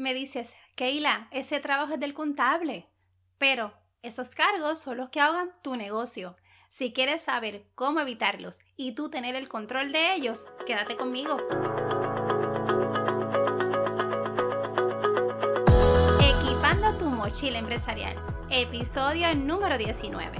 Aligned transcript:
Me 0.00 0.14
dices, 0.14 0.54
Keila, 0.76 1.28
ese 1.30 1.60
trabajo 1.60 1.92
es 1.92 2.00
del 2.00 2.14
contable, 2.14 2.88
pero 3.36 3.74
esos 4.00 4.34
cargos 4.34 4.78
son 4.78 4.96
los 4.96 5.10
que 5.10 5.20
ahogan 5.20 5.50
tu 5.62 5.76
negocio. 5.76 6.36
Si 6.70 6.94
quieres 6.94 7.24
saber 7.24 7.66
cómo 7.74 8.00
evitarlos 8.00 8.60
y 8.78 8.92
tú 8.92 9.10
tener 9.10 9.36
el 9.36 9.50
control 9.50 9.92
de 9.92 10.14
ellos, 10.14 10.46
quédate 10.64 10.96
conmigo. 10.96 11.36
Equipando 16.18 16.96
tu 16.98 17.04
mochila 17.04 17.58
empresarial, 17.58 18.16
episodio 18.48 19.34
número 19.34 19.76
19. 19.76 20.38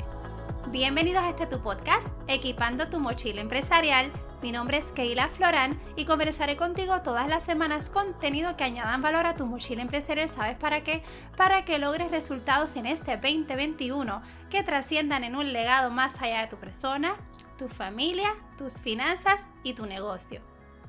Bienvenidos 0.69 1.23
a 1.23 1.29
este 1.29 1.47
tu 1.47 1.61
podcast, 1.63 2.09
Equipando 2.29 2.89
tu 2.89 2.99
mochila 2.99 3.43
empresarial 3.43 4.11
mi 4.43 4.53
nombre 4.53 4.79
es 4.79 4.87
Keila 4.93 5.29
Florán 5.29 5.79
y 5.97 6.07
conversaré 6.07 6.57
contigo 6.57 7.03
todas 7.03 7.29
las 7.29 7.45
semanas 7.45 7.91
contenido 7.91 8.57
que 8.57 8.65
añadan 8.65 9.03
valor 9.03 9.27
a 9.27 9.37
tu 9.37 9.45
mochila 9.45 9.83
empresarial. 9.83 10.29
¿Sabes 10.29 10.57
para 10.57 10.83
qué? 10.83 11.03
Para 11.37 11.65
que 11.65 11.79
logres 11.79 12.11
resultados 12.11 12.75
en 12.77 12.87
este 12.87 13.17
2021 13.17 14.23
que 14.49 14.63
trasciendan 14.63 15.25
en 15.25 15.37
un 15.37 15.53
legado 15.53 15.91
más 15.91 16.21
allá 16.23 16.41
de 16.41 16.47
tu 16.47 16.57
persona, 16.57 17.17
tu 17.59 17.69
familia, 17.69 18.35
tus 18.57 18.81
finanzas 18.81 19.47
y 19.63 19.75
tu 19.75 19.85
negocio. 19.85 20.41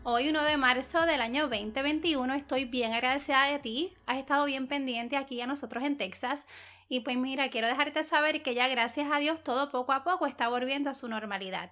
Hoy 0.04 0.30
1 0.30 0.44
de 0.44 0.58
marzo 0.58 1.06
del 1.06 1.22
año 1.22 1.50
2021 1.50 2.34
estoy 2.34 2.66
bien 2.66 2.94
agradecida 2.94 3.44
de 3.44 3.60
ti, 3.60 3.94
has 4.08 4.18
estado 4.18 4.46
bien 4.46 4.68
pendiente 4.68 5.18
aquí 5.18 5.42
a 5.42 5.48
nosotros 5.48 5.84
en 5.84 5.98
Texas 5.98 6.48
y 6.88 7.02
pues 7.02 7.18
mira, 7.18 7.50
quiero 7.50 7.68
dejarte 7.68 8.04
saber 8.04 8.42
que 8.42 8.56
ya 8.56 8.68
gracias 8.68 9.12
a 9.12 9.18
Dios 9.18 9.44
todo 9.44 9.70
poco 9.70 9.92
a 9.92 10.04
poco 10.04 10.26
está 10.26 10.48
volviendo 10.48 10.90
a 10.90 10.96
su 10.96 11.08
normalidad 11.08 11.72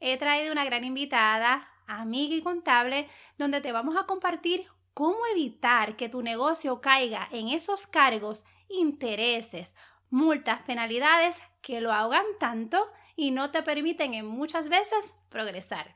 he 0.00 0.16
traído 0.16 0.52
una 0.52 0.64
gran 0.64 0.84
invitada, 0.84 1.68
amiga 1.86 2.34
y 2.34 2.42
contable, 2.42 3.08
donde 3.38 3.60
te 3.60 3.72
vamos 3.72 3.96
a 3.96 4.06
compartir 4.06 4.66
cómo 4.94 5.18
evitar 5.32 5.96
que 5.96 6.08
tu 6.08 6.22
negocio 6.22 6.80
caiga 6.80 7.28
en 7.30 7.48
esos 7.48 7.86
cargos, 7.86 8.44
intereses, 8.68 9.76
multas, 10.10 10.62
penalidades 10.62 11.40
que 11.62 11.80
lo 11.80 11.92
ahogan 11.92 12.24
tanto 12.38 12.90
y 13.16 13.30
no 13.30 13.50
te 13.50 13.62
permiten 13.62 14.14
en 14.14 14.26
muchas 14.26 14.68
veces 14.68 15.14
progresar. 15.28 15.94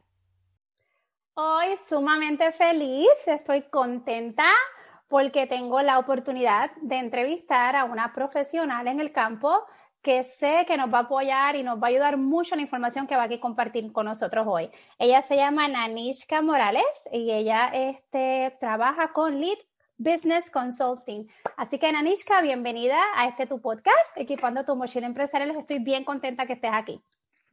Hoy 1.35 1.77
sumamente 1.89 2.53
feliz, 2.53 3.09
estoy 3.27 3.63
contenta 3.63 4.49
porque 5.09 5.47
tengo 5.47 5.83
la 5.83 5.99
oportunidad 5.99 6.71
de 6.77 6.97
entrevistar 6.97 7.77
a 7.77 7.85
una 7.85 8.13
profesional 8.13 8.87
en 8.89 9.01
el 9.01 9.13
campo 9.13 9.65
que 10.05 10.23
sé 10.23 10.65
que 10.67 10.77
nos 10.77 10.93
va 10.93 10.99
a 10.99 11.03
apoyar 11.03 11.57
y 11.57 11.63
nos 11.63 11.83
va 11.83 11.87
a 11.87 11.91
ayudar 11.91 12.19
mucho 12.19 12.55
la 12.55 12.63
información 12.63 13.07
que 13.07 13.17
va 13.17 13.25
a 13.25 13.41
compartir 13.41 13.91
con 13.91 14.05
nosotros 14.05 14.47
hoy. 14.47 14.71
Ella 14.99 15.23
se 15.23 15.35
llama 15.35 15.67
Nanishka 15.67 16.43
Morales 16.43 16.85
y 17.11 17.33
ella 17.33 17.71
este, 17.73 18.55
trabaja 18.61 19.13
con 19.13 19.41
Lead 19.41 19.59
Business 19.97 20.51
Consulting. 20.51 21.27
Así 21.57 21.79
que 21.79 21.91
Nanishka, 21.91 22.43
bienvenida 22.43 23.01
a 23.17 23.27
este 23.27 23.47
tu 23.47 23.63
podcast, 23.63 24.17
Equipando 24.17 24.65
tu 24.65 24.77
mochila 24.77 25.07
empresarial. 25.07 25.57
Estoy 25.57 25.79
bien 25.79 26.05
contenta 26.05 26.45
que 26.45 26.53
estés 26.53 26.73
aquí. 26.75 27.03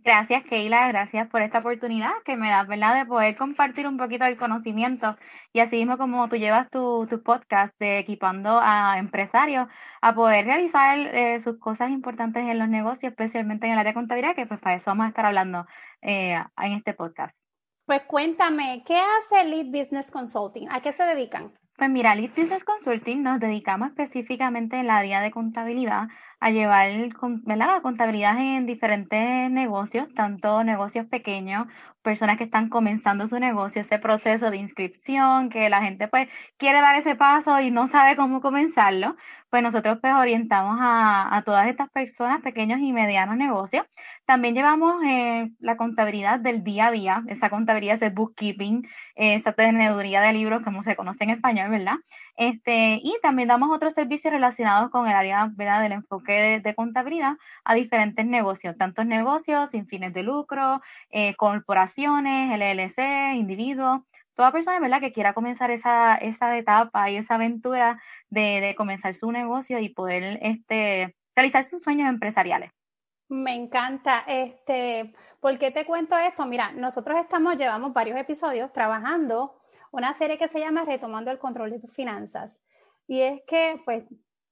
Gracias, 0.03 0.43
Keila, 0.45 0.87
gracias 0.87 1.27
por 1.27 1.43
esta 1.43 1.59
oportunidad 1.59 2.11
que 2.25 2.35
me 2.35 2.49
das, 2.49 2.67
¿verdad?, 2.67 2.95
de 2.95 3.05
poder 3.05 3.35
compartir 3.35 3.87
un 3.87 3.97
poquito 3.97 4.25
del 4.25 4.35
conocimiento 4.35 5.15
y 5.53 5.59
así 5.59 5.75
mismo 5.75 5.99
como 5.99 6.27
tú 6.27 6.37
llevas 6.37 6.71
tu, 6.71 7.05
tu 7.07 7.21
podcast 7.21 7.77
de 7.77 7.99
equipando 7.99 8.59
a 8.59 8.97
empresarios 8.97 9.67
a 10.01 10.15
poder 10.15 10.45
realizar 10.45 10.97
eh, 10.97 11.39
sus 11.41 11.59
cosas 11.59 11.91
importantes 11.91 12.47
en 12.47 12.57
los 12.57 12.67
negocios, 12.67 13.11
especialmente 13.11 13.67
en 13.67 13.73
el 13.73 13.79
área 13.79 13.91
de 13.91 13.93
contabilidad, 13.93 14.35
que 14.35 14.47
pues 14.47 14.59
para 14.59 14.75
eso 14.75 14.89
vamos 14.89 15.05
a 15.05 15.09
estar 15.09 15.25
hablando 15.27 15.67
eh, 16.01 16.35
en 16.57 16.73
este 16.73 16.95
podcast. 16.95 17.35
Pues 17.85 18.01
cuéntame, 18.07 18.83
¿qué 18.87 18.99
hace 18.99 19.43
Lead 19.43 19.67
Business 19.67 20.09
Consulting? 20.09 20.67
¿A 20.71 20.81
qué 20.81 20.93
se 20.93 21.03
dedican? 21.03 21.53
Pues 21.77 21.89
mira, 21.89 22.15
Lead 22.15 22.29
Business 22.29 22.63
Consulting 22.63 23.23
nos 23.23 23.39
dedicamos 23.39 23.89
específicamente 23.89 24.77
en 24.77 24.87
la 24.87 24.97
área 24.97 25.21
de 25.21 25.31
contabilidad 25.31 26.09
a 26.41 26.49
llevar 26.49 26.89
la 27.67 27.81
contabilidad 27.81 28.37
en 28.39 28.65
diferentes 28.65 29.51
negocios, 29.51 30.13
tanto 30.15 30.63
negocios 30.63 31.05
pequeños, 31.05 31.67
personas 32.01 32.37
que 32.37 32.43
están 32.45 32.69
comenzando 32.69 33.27
su 33.27 33.39
negocio, 33.39 33.81
ese 33.81 33.99
proceso 33.99 34.51
de 34.51 34.57
inscripción, 34.57 35.49
que 35.49 35.69
la 35.69 35.81
gente 35.81 36.07
pues 36.07 36.29
quiere 36.57 36.81
dar 36.81 36.95
ese 36.95 37.15
paso 37.15 37.59
y 37.59 37.71
no 37.71 37.87
sabe 37.87 38.15
cómo 38.15 38.41
comenzarlo, 38.41 39.15
pues 39.49 39.63
nosotros 39.63 39.99
pues 40.01 40.13
orientamos 40.13 40.77
a, 40.81 41.35
a 41.35 41.43
todas 41.43 41.67
estas 41.67 41.89
personas, 41.89 42.41
pequeños 42.41 42.79
y 42.79 42.93
medianos 42.93 43.37
negocios. 43.37 43.85
También 44.25 44.55
llevamos 44.55 44.95
eh, 45.05 45.51
la 45.59 45.77
contabilidad 45.77 46.39
del 46.39 46.63
día 46.63 46.87
a 46.87 46.91
día, 46.91 47.23
esa 47.27 47.49
contabilidad, 47.49 47.95
ese 47.97 48.09
bookkeeping, 48.09 48.87
esa 49.15 49.51
teneduría 49.53 50.21
de 50.21 50.33
libros, 50.33 50.63
como 50.63 50.83
se 50.83 50.95
conoce 50.95 51.25
en 51.25 51.31
español, 51.31 51.69
¿verdad? 51.69 51.95
Este, 52.37 52.99
y 53.03 53.17
también 53.21 53.49
damos 53.49 53.75
otros 53.75 53.93
servicios 53.93 54.33
relacionados 54.33 54.89
con 54.89 55.05
el 55.07 55.13
área 55.13 55.49
¿verdad? 55.51 55.81
del 55.81 55.91
enfoque 55.91 56.61
de, 56.63 56.75
contabilidad 56.75 57.33
a 57.65 57.75
diferentes 57.75 58.25
negocios, 58.25 58.77
tantos 58.77 59.05
negocios 59.05 59.69
sin 59.71 59.85
fines 59.85 60.13
de 60.13 60.23
lucro, 60.23 60.81
eh, 61.09 61.35
corporaciones, 61.35 61.90
LLC, 61.97 63.35
individuos, 63.35 64.01
toda 64.33 64.51
persona 64.51 64.79
¿verdad? 64.79 64.99
que 64.99 65.11
quiera 65.11 65.33
comenzar 65.33 65.71
esa, 65.71 66.15
esa 66.15 66.57
etapa 66.57 67.09
y 67.09 67.17
esa 67.17 67.35
aventura 67.35 68.01
de, 68.29 68.73
comenzar 68.77 69.13
su 69.15 69.31
negocio 69.31 69.79
y 69.79 69.89
poder 69.89 70.39
este, 70.41 71.15
realizar 71.35 71.63
sus 71.63 71.81
sueños 71.81 72.09
empresariales. 72.09 72.71
Me 73.29 73.55
encanta. 73.55 74.23
Este, 74.27 75.13
¿por 75.39 75.57
qué 75.57 75.71
te 75.71 75.85
cuento 75.85 76.17
esto? 76.17 76.45
Mira, 76.45 76.71
nosotros 76.73 77.17
estamos, 77.19 77.55
llevamos 77.55 77.93
varios 77.93 78.19
episodios 78.19 78.73
trabajando 78.73 79.61
una 79.91 80.13
serie 80.13 80.37
que 80.37 80.47
se 80.47 80.59
llama 80.59 80.85
Retomando 80.85 81.31
el 81.31 81.39
control 81.39 81.71
de 81.71 81.79
tus 81.79 81.93
finanzas. 81.93 82.61
Y 83.07 83.21
es 83.21 83.41
que, 83.45 83.81
pues, 83.85 84.03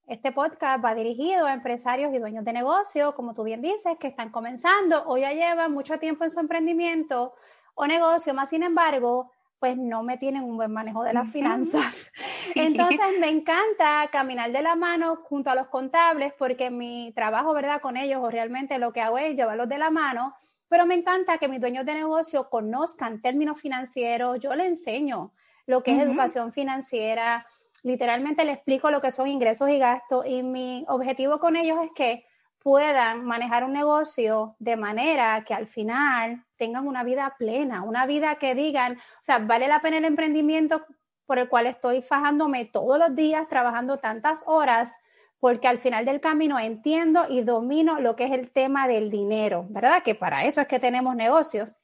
este 0.09 0.31
podcast 0.31 0.83
va 0.83 0.95
dirigido 0.95 1.45
a 1.45 1.53
empresarios 1.53 2.11
y 2.13 2.17
dueños 2.17 2.43
de 2.43 2.51
negocio, 2.51 3.13
como 3.13 3.35
tú 3.35 3.43
bien 3.43 3.61
dices, 3.61 3.95
que 3.99 4.07
están 4.07 4.31
comenzando 4.31 5.03
o 5.05 5.17
ya 5.17 5.31
llevan 5.33 5.71
mucho 5.71 5.99
tiempo 5.99 6.23
en 6.23 6.31
su 6.31 6.39
emprendimiento 6.39 7.35
o 7.75 7.85
negocio, 7.85 8.33
más 8.33 8.49
sin 8.49 8.63
embargo, 8.63 9.31
pues 9.59 9.77
no 9.77 10.01
me 10.01 10.17
tienen 10.17 10.43
un 10.43 10.57
buen 10.57 10.71
manejo 10.71 11.03
de 11.03 11.13
las 11.13 11.29
finanzas. 11.29 12.11
Entonces 12.55 13.19
me 13.19 13.29
encanta 13.29 14.09
caminar 14.11 14.51
de 14.51 14.63
la 14.63 14.75
mano 14.75 15.17
junto 15.17 15.51
a 15.51 15.55
los 15.55 15.67
contables 15.67 16.33
porque 16.39 16.71
mi 16.71 17.11
trabajo, 17.13 17.53
¿verdad? 17.53 17.79
Con 17.79 17.95
ellos 17.95 18.19
o 18.23 18.31
realmente 18.31 18.79
lo 18.79 18.91
que 18.91 19.01
hago 19.01 19.19
es 19.19 19.35
llevarlos 19.35 19.69
de 19.69 19.77
la 19.77 19.91
mano. 19.91 20.33
Pero 20.69 20.87
me 20.87 20.95
encanta 20.95 21.37
que 21.37 21.47
mis 21.47 21.61
dueños 21.61 21.85
de 21.85 21.93
negocio 21.93 22.49
conozcan 22.49 23.21
términos 23.21 23.61
financieros, 23.61 24.39
yo 24.39 24.55
les 24.55 24.67
enseño 24.67 25.33
lo 25.67 25.83
que 25.83 25.91
es 25.91 26.01
educación 26.01 26.51
financiera, 26.51 27.45
literalmente 27.83 28.43
les 28.45 28.55
explico 28.55 28.91
lo 28.91 29.01
que 29.01 29.11
son 29.11 29.27
ingresos 29.27 29.69
y 29.69 29.79
gastos 29.79 30.25
y 30.25 30.43
mi 30.43 30.85
objetivo 30.87 31.39
con 31.39 31.55
ellos 31.55 31.77
es 31.83 31.91
que 31.95 32.25
puedan 32.61 33.23
manejar 33.23 33.63
un 33.63 33.73
negocio 33.73 34.55
de 34.59 34.75
manera 34.75 35.43
que 35.45 35.53
al 35.53 35.67
final 35.67 36.45
tengan 36.57 36.87
una 36.87 37.03
vida 37.03 37.35
plena, 37.37 37.83
una 37.83 38.05
vida 38.05 38.35
que 38.35 38.53
digan, 38.53 38.97
o 38.97 39.23
sea, 39.23 39.39
vale 39.39 39.67
la 39.67 39.81
pena 39.81 39.97
el 39.97 40.05
emprendimiento 40.05 40.85
por 41.25 41.39
el 41.39 41.47
cual 41.47 41.67
estoy 41.67 42.01
fajándome 42.01 42.65
todos 42.65 42.97
los 42.97 43.15
días, 43.15 43.47
trabajando 43.47 43.97
tantas 43.97 44.43
horas, 44.45 44.91
porque 45.39 45.67
al 45.67 45.77
final 45.77 46.03
del 46.03 46.19
camino 46.19 46.59
entiendo 46.59 47.27
y 47.29 47.41
domino 47.41 47.99
lo 47.99 48.15
que 48.15 48.25
es 48.25 48.31
el 48.31 48.51
tema 48.51 48.87
del 48.87 49.09
dinero, 49.09 49.65
¿verdad? 49.69 50.03
Que 50.03 50.15
para 50.15 50.43
eso 50.45 50.59
es 50.59 50.67
que 50.67 50.79
tenemos 50.79 51.15
negocios. 51.15 51.75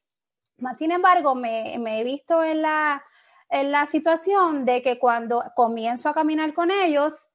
Más 0.57 0.77
sin 0.77 0.91
embargo, 0.91 1.35
me, 1.35 1.75
he 1.75 2.03
visto 2.03 2.44
en 2.44 2.62
la, 2.63 3.03
en 3.50 3.72
la 3.72 3.85
situación 3.85 4.66
de 4.66 4.81
que 4.81 5.00
cuando 5.00 5.44
comienzo 5.56 6.09
a 6.09 6.13
caminar 6.13 6.53
con 6.53 6.72
ellos, 6.72 7.29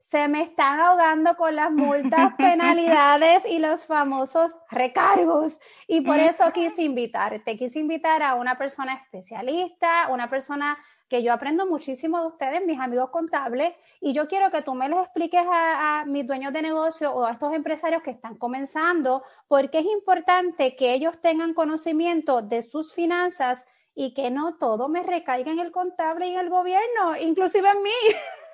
se 0.00 0.28
me 0.28 0.40
están 0.40 0.78
ahogando 0.78 1.36
con 1.36 1.56
las 1.56 1.72
multas, 1.72 2.34
penalidades 2.38 3.42
y 3.44 3.58
los 3.58 3.86
famosos 3.86 4.52
recargos. 4.70 5.58
Y 5.88 6.02
por 6.02 6.20
eso 6.20 6.44
quise 6.52 6.82
invitarte, 6.82 7.56
quise 7.56 7.80
invitar 7.80 8.22
a 8.22 8.36
una 8.36 8.56
persona 8.56 8.94
especialista, 8.94 10.06
una 10.10 10.30
persona 10.30 10.78
que 11.08 11.22
yo 11.24 11.32
aprendo 11.32 11.66
muchísimo 11.66 12.20
de 12.20 12.26
ustedes, 12.26 12.64
mis 12.64 12.78
amigos 12.78 13.10
contables, 13.10 13.72
y 14.00 14.12
yo 14.12 14.28
quiero 14.28 14.50
que 14.50 14.62
tú 14.62 14.74
me 14.74 14.88
les 14.88 14.98
expliques 14.98 15.44
a, 15.48 16.04
mis 16.06 16.26
dueños 16.26 16.52
de 16.52 16.62
negocio 16.62 17.12
o 17.12 17.24
a 17.24 17.32
estos 17.32 17.52
empresarios 17.54 18.02
que 18.02 18.10
están 18.10 18.36
comenzando, 18.36 19.22
porque 19.48 19.78
es 19.78 19.86
importante 19.86 20.76
que 20.76 20.94
ellos 20.94 21.20
tengan 21.20 21.54
conocimiento 21.54 22.42
de 22.42 22.62
sus 22.62 22.92
finanzas 22.92 23.64
y 23.96 24.12
que 24.12 24.30
no 24.30 24.56
todo 24.56 24.88
me 24.88 25.02
recaiga 25.02 25.50
en 25.50 25.58
el 25.58 25.72
contable 25.72 26.28
y 26.28 26.34
en 26.34 26.40
el 26.40 26.50
gobierno, 26.50 27.16
inclusive 27.18 27.68
en 27.70 27.82
mí. 27.82 27.90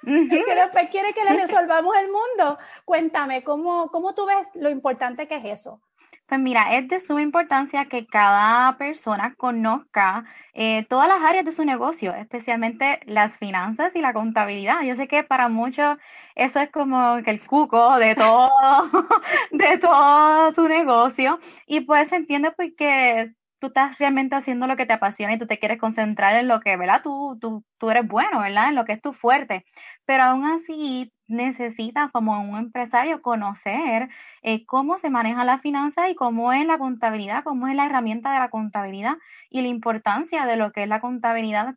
que 0.31 0.55
después 0.55 0.89
quiere 0.91 1.12
que 1.12 1.25
le 1.25 1.47
resolvamos 1.47 1.94
el 1.97 2.06
mundo. 2.06 2.59
Cuéntame, 2.85 3.43
¿cómo, 3.43 3.91
¿cómo 3.91 4.15
tú 4.15 4.25
ves 4.25 4.47
lo 4.55 4.71
importante 4.71 5.29
que 5.29 5.37
es 5.37 5.44
eso? 5.44 5.81
Pues 6.27 6.41
mira, 6.41 6.77
es 6.77 6.89
de 6.89 7.00
suma 7.00 7.23
importancia 7.23 7.87
que 7.87 8.06
cada 8.06 8.79
persona 8.79 9.35
conozca 9.37 10.25
eh, 10.55 10.87
todas 10.89 11.09
las 11.09 11.21
áreas 11.23 11.44
de 11.44 11.53
su 11.53 11.65
negocio, 11.65 12.15
especialmente 12.15 13.00
las 13.05 13.37
finanzas 13.37 13.94
y 13.94 14.00
la 14.00 14.12
contabilidad. 14.12 14.83
Yo 14.83 14.97
sé 14.97 15.09
que 15.09 15.25
para 15.25 15.49
muchos 15.49 15.99
eso 16.37 16.61
es 16.61 16.71
como 16.71 17.23
que 17.23 17.33
el 17.33 17.44
cuco 17.44 17.99
de 17.99 18.15
todo, 18.15 18.50
de 19.50 19.79
todo 19.79 20.55
su 20.55 20.69
negocio. 20.69 21.39
Y 21.67 21.81
pues 21.81 22.09
se 22.09 22.17
entiende 22.17 22.53
porque 22.53 23.35
tú 23.62 23.69
estás 23.69 23.97
realmente 23.99 24.35
haciendo 24.35 24.67
lo 24.67 24.76
que 24.76 24.87
te 24.87 24.93
apasiona 24.93 25.35
y 25.35 25.38
tú 25.38 25.47
te 25.47 25.61
quieres 25.61 25.79
concentrar 25.79 26.35
en 26.35 26.49
lo 26.49 26.59
que, 26.59 26.76
¿verdad? 26.76 27.00
Tú, 27.05 27.38
tú, 27.41 27.64
tú 27.79 27.91
eres 27.91 28.09
bueno, 28.09 28.41
¿verdad? 28.41 28.70
En 28.70 28.75
lo 28.75 28.85
que 28.85 28.93
es 28.93 29.00
tu 29.00 29.12
fuerte. 29.12 29.64
Pero 30.05 30.25
aún 30.25 30.44
así 30.44 31.12
necesitas 31.29 32.11
como 32.11 32.41
un 32.43 32.59
empresario 32.59 33.23
conocer 33.23 34.09
eh, 34.43 34.67
cómo 34.67 34.99
se 34.99 35.11
maneja 35.11 35.44
la 35.44 35.61
finanza 35.61 36.11
y 36.11 36.17
cómo 36.17 36.53
es 36.53 36.67
la 36.67 36.76
contabilidad, 36.79 37.44
cómo 37.44 37.69
es 37.69 37.76
la 37.76 37.87
herramienta 37.87 38.32
de 38.32 38.41
la 38.41 38.50
contabilidad 38.50 39.14
y 39.49 39.62
la 39.62 39.69
importancia 39.69 40.44
de 40.44 40.56
lo 40.56 40.73
que 40.73 40.82
es 40.82 40.88
la 40.88 41.00
contabilidad, 41.00 41.76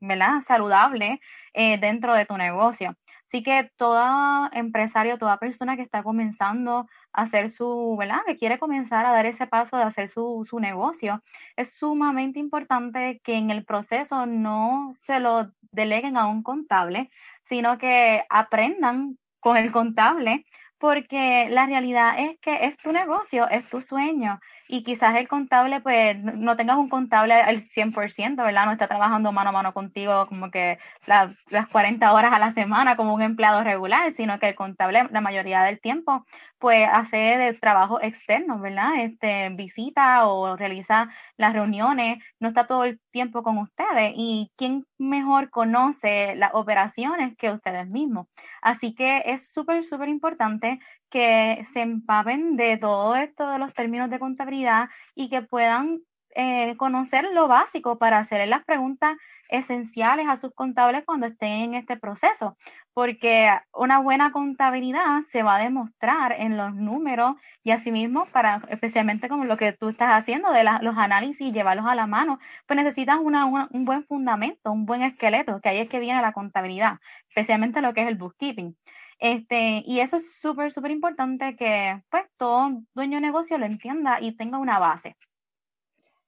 ¿verdad? 0.00 0.42
Saludable 0.42 1.18
eh, 1.54 1.78
dentro 1.78 2.14
de 2.14 2.26
tu 2.26 2.36
negocio. 2.36 2.94
Así 3.32 3.42
que 3.42 3.72
todo 3.78 4.50
empresario, 4.52 5.16
toda 5.16 5.38
persona 5.38 5.74
que 5.74 5.80
está 5.80 6.02
comenzando 6.02 6.86
a 7.14 7.22
hacer 7.22 7.48
su, 7.48 7.96
¿verdad? 7.98 8.18
Que 8.26 8.36
quiere 8.36 8.58
comenzar 8.58 9.06
a 9.06 9.12
dar 9.12 9.24
ese 9.24 9.46
paso 9.46 9.78
de 9.78 9.84
hacer 9.84 10.10
su, 10.10 10.46
su 10.46 10.60
negocio, 10.60 11.22
es 11.56 11.72
sumamente 11.72 12.38
importante 12.38 13.22
que 13.24 13.36
en 13.36 13.50
el 13.50 13.64
proceso 13.64 14.26
no 14.26 14.92
se 15.00 15.18
lo 15.18 15.50
deleguen 15.70 16.18
a 16.18 16.26
un 16.26 16.42
contable, 16.42 17.10
sino 17.42 17.78
que 17.78 18.22
aprendan 18.28 19.16
con 19.40 19.56
el 19.56 19.72
contable, 19.72 20.44
porque 20.76 21.48
la 21.48 21.64
realidad 21.64 22.18
es 22.18 22.38
que 22.38 22.66
es 22.66 22.76
tu 22.76 22.92
negocio, 22.92 23.48
es 23.48 23.66
tu 23.70 23.80
sueño 23.80 24.40
y 24.72 24.84
quizás 24.84 25.14
el 25.16 25.28
contable, 25.28 25.82
pues 25.82 26.16
no 26.18 26.56
tengas 26.56 26.78
un 26.78 26.88
contable 26.88 27.34
al 27.34 27.60
100%, 27.60 28.36
¿verdad? 28.42 28.64
No 28.64 28.72
está 28.72 28.88
trabajando 28.88 29.30
mano 29.30 29.50
a 29.50 29.52
mano 29.52 29.74
contigo 29.74 30.26
como 30.28 30.50
que 30.50 30.78
las 31.06 31.68
40 31.70 32.10
horas 32.10 32.32
a 32.32 32.38
la 32.38 32.52
semana 32.52 32.96
como 32.96 33.12
un 33.12 33.20
empleado 33.20 33.62
regular, 33.62 34.10
sino 34.12 34.38
que 34.38 34.48
el 34.48 34.54
contable 34.54 35.08
la 35.10 35.20
mayoría 35.20 35.62
del 35.62 35.78
tiempo, 35.78 36.24
pues 36.58 36.88
hace 36.90 37.18
de 37.18 37.52
trabajo 37.52 38.00
externo, 38.00 38.60
¿verdad? 38.60 38.92
Este, 39.00 39.50
visita 39.50 40.26
o 40.26 40.56
realiza 40.56 41.10
las 41.36 41.52
reuniones, 41.52 42.24
no 42.40 42.48
está 42.48 42.66
todo 42.66 42.84
el 42.84 42.98
tiempo 43.10 43.42
con 43.42 43.58
ustedes 43.58 44.14
y 44.16 44.52
quién 44.56 44.86
mejor 44.96 45.50
conoce 45.50 46.34
las 46.36 46.54
operaciones 46.54 47.36
que 47.36 47.50
ustedes 47.50 47.88
mismos. 47.88 48.26
Así 48.62 48.94
que 48.94 49.22
es 49.26 49.52
súper, 49.52 49.84
súper 49.84 50.08
importante 50.08 50.80
que 51.12 51.64
se 51.72 51.82
empapen 51.82 52.56
de 52.56 52.78
todo 52.78 53.14
esto 53.14 53.48
de 53.50 53.58
los 53.58 53.74
términos 53.74 54.08
de 54.10 54.18
contabilidad 54.18 54.88
y 55.14 55.28
que 55.28 55.42
puedan 55.42 56.00
eh, 56.34 56.74
conocer 56.78 57.28
lo 57.34 57.46
básico 57.46 57.98
para 57.98 58.18
hacerle 58.18 58.46
las 58.46 58.64
preguntas 58.64 59.18
esenciales 59.50 60.26
a 60.28 60.38
sus 60.38 60.54
contables 60.54 61.04
cuando 61.04 61.26
estén 61.26 61.50
en 61.50 61.74
este 61.74 61.98
proceso, 61.98 62.56
porque 62.94 63.50
una 63.74 63.98
buena 63.98 64.32
contabilidad 64.32 65.20
se 65.28 65.42
va 65.42 65.56
a 65.56 65.62
demostrar 65.62 66.32
en 66.38 66.56
los 66.56 66.74
números 66.74 67.34
y 67.62 67.72
asimismo 67.72 68.24
para 68.32 68.62
especialmente 68.70 69.28
como 69.28 69.44
lo 69.44 69.58
que 69.58 69.74
tú 69.74 69.90
estás 69.90 70.14
haciendo 70.14 70.50
de 70.52 70.64
los 70.64 70.96
análisis 70.96 71.48
y 71.48 71.52
llevarlos 71.52 71.84
a 71.84 71.94
la 71.94 72.06
mano, 72.06 72.38
pues 72.66 72.78
necesitas 72.78 73.18
una, 73.20 73.44
un 73.44 73.84
buen 73.84 74.04
fundamento, 74.06 74.72
un 74.72 74.86
buen 74.86 75.02
esqueleto, 75.02 75.60
que 75.60 75.68
ahí 75.68 75.78
es 75.80 75.90
que 75.90 76.00
viene 76.00 76.22
la 76.22 76.32
contabilidad, 76.32 77.00
especialmente 77.28 77.82
lo 77.82 77.92
que 77.92 78.02
es 78.02 78.08
el 78.08 78.16
bookkeeping. 78.16 78.74
Este, 79.22 79.84
y 79.86 80.00
eso 80.00 80.16
es 80.16 80.40
súper, 80.40 80.72
súper 80.72 80.90
importante 80.90 81.54
que 81.54 82.02
pues 82.10 82.24
todo 82.36 82.82
dueño 82.92 83.18
de 83.18 83.20
negocio 83.20 83.56
lo 83.56 83.66
entienda 83.66 84.20
y 84.20 84.36
tenga 84.36 84.58
una 84.58 84.80
base. 84.80 85.16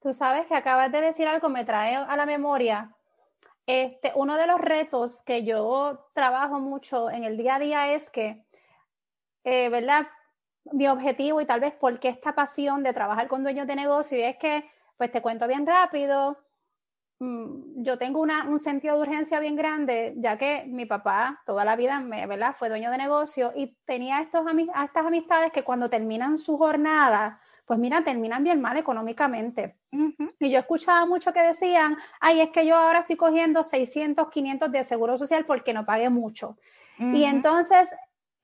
Tú 0.01 0.13
sabes 0.13 0.47
que 0.47 0.55
acabas 0.55 0.93
de 0.93 1.01
decir 1.01 1.27
algo, 1.27 1.49
me 1.49 1.65
trae 1.65 1.97
a 1.97 2.17
la 2.17 2.25
memoria. 2.25 2.95
Este, 3.67 4.13
uno 4.15 4.37
de 4.37 4.47
los 4.47 4.61
retos 4.61 5.25
que 5.25 5.45
yo 5.45 6.09
trabajo 6.15 6.61
mucho 6.61 7.11
en 7.11 7.25
el 7.25 7.37
día 7.37 7.57
a 7.57 7.59
día 7.59 7.93
es 7.93 8.09
que, 8.11 8.45
eh, 9.43 9.69
¿verdad? 9.71 10.07
Mi 10.67 10.87
objetivo 10.87 11.41
y 11.41 11.47
tal 11.47 11.59
vez 11.59 11.75
porque 11.75 12.07
esta 12.07 12.37
pasión 12.37 12.85
de 12.85 12.93
trabajar 12.93 13.27
con 13.27 13.43
dueños 13.43 13.67
de 13.67 13.75
negocio 13.75 14.25
es 14.25 14.37
que, 14.37 14.71
pues 14.97 15.11
te 15.11 15.21
cuento 15.21 15.49
bien 15.49 15.67
rápido, 15.67 16.44
yo 17.21 17.99
tengo 17.99 18.21
un 18.21 18.59
sentido 18.59 18.97
de 18.97 19.03
urgencia 19.03 19.41
bien 19.41 19.57
grande, 19.57 20.15
ya 20.17 20.37
que 20.37 20.65
mi 20.67 20.85
papá 20.85 21.43
toda 21.47 21.65
la 21.65 21.77
vida 21.77 22.01
me, 22.01 22.27
¿verdad? 22.27 22.55
fue 22.57 22.69
dueño 22.69 22.91
de 22.91 22.99
negocio 22.99 23.53
y 23.55 23.77
tenía 23.85 24.21
estos, 24.21 24.45
estas 24.85 25.07
amistades 25.07 25.53
que 25.53 25.63
cuando 25.63 25.89
terminan 25.89 26.39
su 26.39 26.59
jornada, 26.59 27.41
pues 27.67 27.79
mira, 27.79 28.05
terminan 28.05 28.45
bien 28.45 28.61
mal 28.61 28.77
económicamente. 28.77 29.77
Y 30.39 30.51
yo 30.51 30.59
escuchaba 30.59 31.07
mucho 31.07 31.33
que 31.33 31.41
decían, 31.41 31.97
ay, 32.21 32.41
es 32.41 32.51
que 32.51 32.67
yo 32.67 32.77
ahora 32.77 33.01
estoy 33.01 33.17
cogiendo 33.17 33.63
600, 33.63 34.29
500 34.29 34.73
de 34.73 34.85
seguro 34.85 35.17
social 35.17 35.47
porque 35.47 35.73
no 35.73 35.87
pagué 35.87 36.11
mucho. 36.11 36.59
Y 36.99 37.25
entonces 37.25 37.95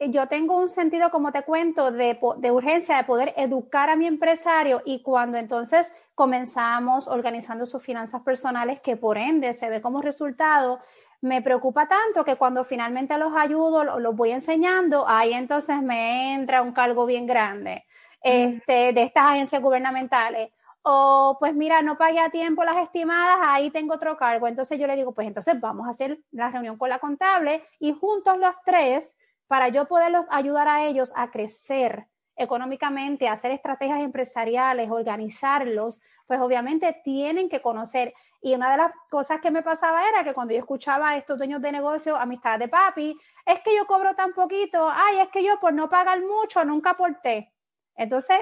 yo 0.08 0.26
tengo 0.28 0.56
un 0.56 0.70
sentido, 0.70 1.10
como 1.10 1.30
te 1.30 1.42
cuento, 1.42 1.92
de, 1.92 2.18
de, 2.38 2.50
urgencia 2.50 2.96
de 2.96 3.04
poder 3.04 3.34
educar 3.36 3.90
a 3.90 3.96
mi 3.96 4.06
empresario 4.06 4.80
y 4.84 5.02
cuando 5.02 5.36
entonces 5.36 5.92
comenzamos 6.14 7.06
organizando 7.06 7.66
sus 7.66 7.82
finanzas 7.82 8.22
personales, 8.22 8.80
que 8.80 8.96
por 8.96 9.18
ende 9.18 9.52
se 9.52 9.68
ve 9.68 9.82
como 9.82 10.00
resultado, 10.00 10.80
me 11.20 11.42
preocupa 11.42 11.86
tanto 11.86 12.24
que 12.24 12.36
cuando 12.36 12.64
finalmente 12.64 13.16
los 13.18 13.36
ayudo, 13.36 13.84
los, 13.84 14.16
voy 14.16 14.30
enseñando, 14.30 15.06
ahí 15.06 15.34
entonces 15.34 15.82
me 15.82 16.34
entra 16.34 16.62
un 16.62 16.72
cargo 16.72 17.04
bien 17.04 17.26
grande 17.26 17.84
este, 18.22 18.92
de 18.92 19.02
estas 19.02 19.24
agencias 19.24 19.60
gubernamentales. 19.60 20.50
O 20.82 21.36
pues 21.38 21.54
mira, 21.54 21.82
no 21.82 21.98
pagué 21.98 22.20
a 22.20 22.30
tiempo 22.30 22.64
las 22.64 22.78
estimadas, 22.78 23.36
ahí 23.42 23.70
tengo 23.70 23.94
otro 23.94 24.16
cargo. 24.16 24.48
Entonces 24.48 24.78
yo 24.78 24.86
le 24.86 24.96
digo, 24.96 25.12
pues 25.12 25.26
entonces 25.26 25.60
vamos 25.60 25.86
a 25.86 25.90
hacer 25.90 26.20
la 26.30 26.48
reunión 26.48 26.78
con 26.78 26.88
la 26.88 26.98
contable 26.98 27.62
y 27.78 27.92
juntos 27.92 28.38
los 28.38 28.56
tres 28.64 29.14
para 29.50 29.68
yo 29.68 29.88
poderlos 29.88 30.28
ayudar 30.30 30.68
a 30.68 30.84
ellos 30.84 31.12
a 31.16 31.32
crecer 31.32 32.06
económicamente, 32.36 33.26
a 33.26 33.32
hacer 33.32 33.50
estrategias 33.50 33.98
empresariales, 33.98 34.88
organizarlos, 34.92 36.00
pues 36.28 36.38
obviamente 36.38 37.00
tienen 37.02 37.48
que 37.48 37.60
conocer. 37.60 38.14
Y 38.40 38.54
una 38.54 38.70
de 38.70 38.76
las 38.76 38.92
cosas 39.10 39.40
que 39.40 39.50
me 39.50 39.64
pasaba 39.64 40.08
era 40.08 40.22
que 40.22 40.34
cuando 40.34 40.54
yo 40.54 40.60
escuchaba 40.60 41.10
a 41.10 41.16
estos 41.16 41.36
dueños 41.36 41.60
de 41.60 41.72
negocio, 41.72 42.16
amistad 42.16 42.60
de 42.60 42.68
papi, 42.68 43.18
es 43.44 43.58
que 43.62 43.74
yo 43.74 43.88
cobro 43.88 44.14
tan 44.14 44.34
poquito, 44.34 44.88
ay, 44.88 45.18
es 45.18 45.30
que 45.30 45.42
yo 45.42 45.58
por 45.58 45.72
no 45.72 45.90
pagar 45.90 46.20
mucho 46.20 46.64
nunca 46.64 46.90
aporté. 46.90 47.52
Entonces, 47.96 48.38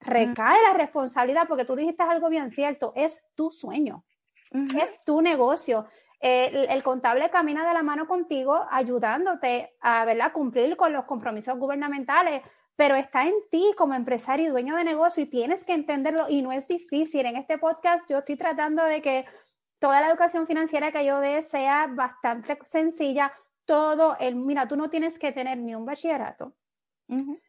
recae 0.00 0.62
la 0.62 0.72
responsabilidad 0.72 1.46
porque 1.46 1.66
tú 1.66 1.76
dijiste 1.76 2.04
algo 2.04 2.30
bien 2.30 2.48
cierto, 2.48 2.94
es 2.96 3.22
tu 3.34 3.50
sueño, 3.50 4.02
es 4.50 5.04
tu 5.04 5.20
negocio 5.20 5.84
el, 6.20 6.82
contable 6.82 7.30
camina 7.30 7.66
de 7.66 7.74
la 7.74 7.82
mano 7.82 8.06
contigo 8.06 8.66
ayudándote 8.70 9.74
a 9.80 10.04
¿verdad? 10.04 10.32
cumplir 10.32 10.76
con 10.76 10.92
los 10.92 11.04
compromisos 11.04 11.58
gubernamentales, 11.58 12.42
pero 12.76 12.96
está 12.96 13.26
en 13.26 13.34
ti 13.50 13.72
como 13.76 13.94
empresario 13.94 14.46
y 14.46 14.50
dueño 14.50 14.76
de 14.76 14.84
negocio 14.84 15.22
y 15.22 15.26
tienes 15.26 15.64
que 15.64 15.74
entenderlo 15.74 16.26
y 16.28 16.42
no 16.42 16.52
es 16.52 16.66
difícil. 16.66 17.26
En 17.26 17.36
este 17.36 17.58
podcast 17.58 18.08
yo 18.10 18.18
estoy 18.18 18.36
tratando 18.36 18.84
de 18.84 19.02
que 19.02 19.26
toda 19.78 20.00
la 20.00 20.08
educación 20.08 20.46
financiera 20.46 20.92
que 20.92 21.04
yo 21.04 21.20
dé 21.20 21.42
sea 21.42 21.88
bastante 21.88 22.58
sencilla. 22.66 23.32
Todo 23.64 24.16
el, 24.18 24.34
mira, 24.34 24.66
tú 24.66 24.76
no 24.76 24.90
tienes 24.90 25.18
que 25.18 25.32
tener 25.32 25.58
ni 25.58 25.74
un 25.74 25.84
bachillerato, 25.84 26.54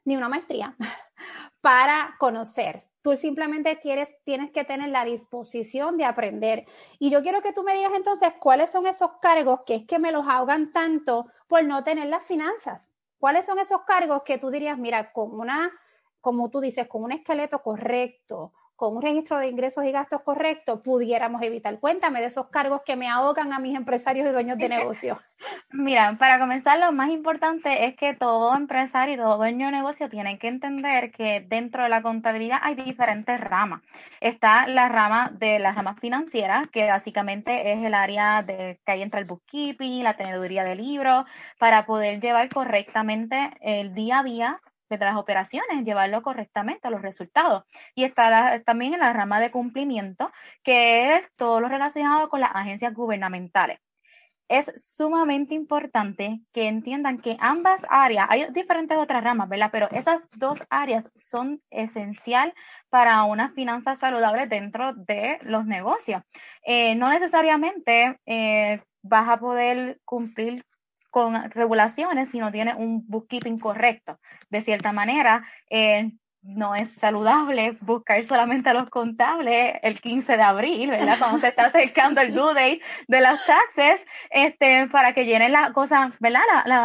ni 0.03 0.17
una 0.17 0.29
maestría 0.29 0.75
para 1.61 2.15
conocer 2.19 2.88
Tú 3.01 3.15
simplemente 3.15 3.79
quieres, 3.79 4.09
tienes 4.25 4.51
que 4.51 4.65
tener 4.65 4.89
la 4.89 5.05
disposición 5.05 5.97
de 5.97 6.05
aprender. 6.05 6.65
Y 6.99 7.09
yo 7.09 7.21
quiero 7.21 7.41
que 7.41 7.53
tú 7.53 7.63
me 7.63 7.73
digas 7.73 7.93
entonces 7.95 8.33
cuáles 8.39 8.69
son 8.69 8.87
esos 8.87 9.11
cargos 9.21 9.61
que 9.65 9.75
es 9.75 9.85
que 9.85 9.99
me 9.99 10.11
los 10.11 10.27
ahogan 10.27 10.73
tanto 10.73 11.27
por 11.47 11.63
no 11.63 11.83
tener 11.83 12.07
las 12.07 12.25
finanzas. 12.25 12.93
¿Cuáles 13.17 13.45
son 13.45 13.59
esos 13.59 13.81
cargos 13.85 14.23
que 14.23 14.37
tú 14.37 14.49
dirías, 14.49 14.77
mira, 14.77 15.11
con 15.11 15.39
una, 15.39 15.71
como 16.21 16.49
tú 16.49 16.59
dices, 16.59 16.87
con 16.87 17.03
un 17.03 17.11
esqueleto 17.11 17.61
correcto, 17.61 18.53
con 18.79 18.95
un 18.95 19.01
registro 19.01 19.37
de 19.37 19.47
ingresos 19.47 19.83
y 19.83 19.91
gastos 19.91 20.21
correcto, 20.21 20.81
pudiéramos 20.81 21.41
evitar. 21.41 21.77
Cuéntame 21.79 22.21
de 22.21 22.27
esos 22.27 22.47
cargos 22.47 22.81
que 22.85 22.95
me 22.95 23.09
ahogan 23.09 23.51
a 23.51 23.59
mis 23.59 23.75
empresarios 23.75 24.25
y 24.25 24.31
dueños 24.31 24.57
de 24.57 24.69
negocio. 24.69 25.19
Mira, 25.71 26.15
para 26.17 26.39
comenzar, 26.39 26.79
lo 26.79 26.93
más 26.93 27.09
importante 27.09 27.85
es 27.85 27.97
que 27.97 28.13
todo 28.13 28.55
empresario 28.55 29.15
y 29.15 29.17
todo 29.17 29.35
dueño 29.35 29.65
de 29.65 29.73
negocio 29.73 30.07
tiene 30.07 30.39
que 30.39 30.47
entender 30.47 31.11
que 31.11 31.41
dentro 31.41 31.83
de 31.83 31.89
la 31.89 32.01
contabilidad 32.01 32.59
hay 32.61 32.75
diferentes 32.75 33.37
ramas. 33.41 33.81
Está 34.21 34.65
la 34.65 34.87
rama 34.87 35.29
de 35.33 35.59
la 35.59 35.73
rama 35.73 35.95
financiera, 35.95 36.63
que 36.71 36.87
básicamente 36.87 37.73
es 37.73 37.83
el 37.83 37.93
área 37.93 38.43
de 38.43 38.79
que 38.85 38.91
ahí 38.93 39.01
entra 39.01 39.19
el 39.19 39.25
bookkeeping, 39.25 40.05
la 40.05 40.15
teneduría 40.15 40.63
de 40.63 40.77
libros, 40.77 41.25
para 41.57 41.85
poder 41.85 42.21
llevar 42.21 42.47
correctamente 42.47 43.51
el 43.59 43.93
día 43.93 44.19
a 44.19 44.23
día 44.23 44.57
de 44.97 45.05
las 45.05 45.17
operaciones, 45.17 45.85
llevarlo 45.85 46.21
correctamente 46.21 46.87
a 46.87 46.91
los 46.91 47.01
resultados. 47.01 47.63
Y 47.95 48.03
está 48.03 48.61
también 48.63 48.93
en 48.93 49.01
la 49.01 49.13
rama 49.13 49.39
de 49.39 49.51
cumplimiento, 49.51 50.31
que 50.63 51.17
es 51.17 51.29
todo 51.35 51.59
lo 51.61 51.67
relacionado 51.69 52.29
con 52.29 52.41
las 52.41 52.51
agencias 52.53 52.93
gubernamentales. 52.93 53.79
Es 54.47 54.71
sumamente 54.77 55.53
importante 55.53 56.41
que 56.51 56.67
entiendan 56.67 57.19
que 57.19 57.37
ambas 57.39 57.85
áreas, 57.87 58.25
hay 58.31 58.47
diferentes 58.51 58.97
otras 58.97 59.23
ramas, 59.23 59.47
¿verdad? 59.47 59.69
Pero 59.71 59.87
esas 59.91 60.27
dos 60.31 60.59
áreas 60.71 61.11
son 61.13 61.61
esencial 61.69 62.55
para 62.89 63.23
una 63.25 63.51
finanza 63.51 63.95
saludable 63.95 64.47
dentro 64.47 64.95
de 64.95 65.37
los 65.43 65.65
negocios. 65.67 66.23
Eh, 66.63 66.95
no 66.95 67.09
necesariamente 67.09 68.19
eh, 68.25 68.81
vas 69.03 69.29
a 69.29 69.37
poder 69.37 69.99
cumplir 70.03 70.65
con 71.09 71.49
regulaciones 71.51 72.29
si 72.29 72.39
no 72.39 72.51
tiene 72.51 72.75
un 72.75 73.05
bookkeeping 73.07 73.59
correcto. 73.59 74.19
De 74.49 74.61
cierta 74.61 74.91
manera, 74.91 75.43
eh, 75.69 76.11
no 76.41 76.73
es 76.73 76.93
saludable 76.93 77.77
buscar 77.81 78.23
solamente 78.23 78.69
a 78.69 78.73
los 78.73 78.89
contables 78.89 79.75
el 79.83 79.99
15 79.99 80.37
de 80.37 80.41
abril, 80.41 80.89
¿verdad? 80.89 81.17
Cuando 81.19 81.39
se 81.39 81.49
está 81.49 81.65
acercando 81.65 82.21
el 82.21 82.33
due 82.33 82.53
date 82.53 82.81
de 83.07 83.21
las 83.21 83.45
taxes, 83.45 84.05
este, 84.29 84.87
para 84.87 85.13
que 85.13 85.25
llenen 85.25 85.51
las 85.51 85.71
cosas, 85.71 86.17
¿verdad? 86.19 86.41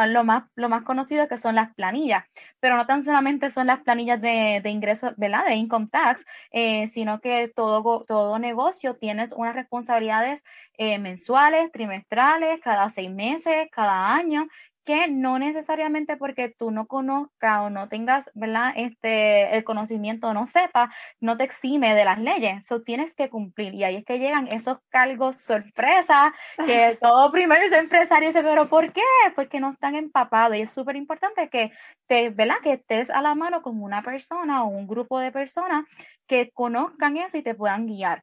lo, 0.09 0.25
más, 0.25 0.45
lo 0.57 0.69
más 0.69 0.83
conocido 0.83 1.29
que 1.29 1.39
son 1.39 1.55
las 1.55 1.73
planillas, 1.75 2.25
pero 2.59 2.77
no 2.77 2.87
tan 2.87 3.05
solamente 3.05 3.51
son 3.51 3.69
las 3.69 3.81
planillas 3.81 4.21
de, 4.21 4.61
de 4.63 4.71
ingresos, 4.71 5.15
¿verdad? 5.17 5.45
De 5.47 5.55
income 5.55 5.89
tax, 5.91 6.25
eh, 6.51 6.89
sino 6.89 7.21
que 7.21 7.49
todo, 7.49 8.05
todo 8.05 8.39
negocio 8.39 8.97
tienes 8.97 9.33
unas 9.33 9.55
responsabilidades 9.55 10.45
eh, 10.77 10.99
mensuales, 10.99 11.71
trimestrales, 11.71 12.61
cada 12.61 12.91
seis 12.91 13.11
meses, 13.11 13.69
cada 13.71 14.15
año, 14.15 14.49
que 14.85 15.09
no 15.09 15.39
necesariamente 15.39 16.17
porque 16.17 16.51
tú 16.51 16.71
no 16.71 16.87
conozcas 16.87 17.63
o 17.63 17.71
no 17.71 17.89
tengas, 17.89 18.31
¿verdad? 18.35 18.73
Este, 18.77 19.57
el 19.57 19.65
conocimiento 19.65 20.33
no 20.35 20.47
sepas, 20.47 20.95
no 21.21 21.37
te 21.37 21.45
exime 21.45 21.95
de 21.95 22.05
las 22.05 22.19
leyes. 22.19 22.61
Eso 22.61 22.83
tienes 22.83 23.15
que 23.15 23.31
cumplir. 23.31 23.75
Y 23.75 23.85
ahí 23.85 23.97
es 23.97 24.05
que 24.05 24.19
llegan 24.19 24.49
esos 24.49 24.79
cargos 24.91 25.39
sorpresa 25.39 26.35
que 26.65 26.97
todo 27.01 27.31
primero 27.33 27.63
es 27.63 27.73
empresario 27.73 28.29
dice, 28.29 28.43
pero 28.43 28.69
¿por 28.69 28.93
qué? 28.93 29.03
Porque 29.35 29.61
no 29.61 29.73
están 29.73 29.95
empapados. 29.95 30.57
Y 30.57 30.63
es 30.63 30.73
súper 30.73 30.97
importante 30.97 31.49
que 31.49 31.73
te, 32.07 32.31
¿verdad? 32.31 32.57
Que 32.63 32.75
estés 32.75 33.11
a 33.11 33.23
la 33.23 33.35
mano 33.35 33.63
con 33.63 33.83
una 33.83 34.03
persona 34.03 34.65
o 34.65 34.69
un 34.69 34.87
grupo 34.87 35.19
de 35.19 35.33
personas 35.33 35.87
que 36.27 36.51
conozcan 36.53 37.17
eso 37.17 37.39
y 37.39 37.43
te 37.43 37.55
puedan 37.55 37.87
guiar. 37.87 38.23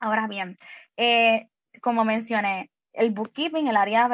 Ahora 0.00 0.26
bien, 0.26 0.58
eh, 0.96 1.48
como 1.82 2.04
mencioné, 2.04 2.70
el 2.92 3.10
bookkeeping, 3.10 3.68
el 3.68 3.76
área 3.76 4.08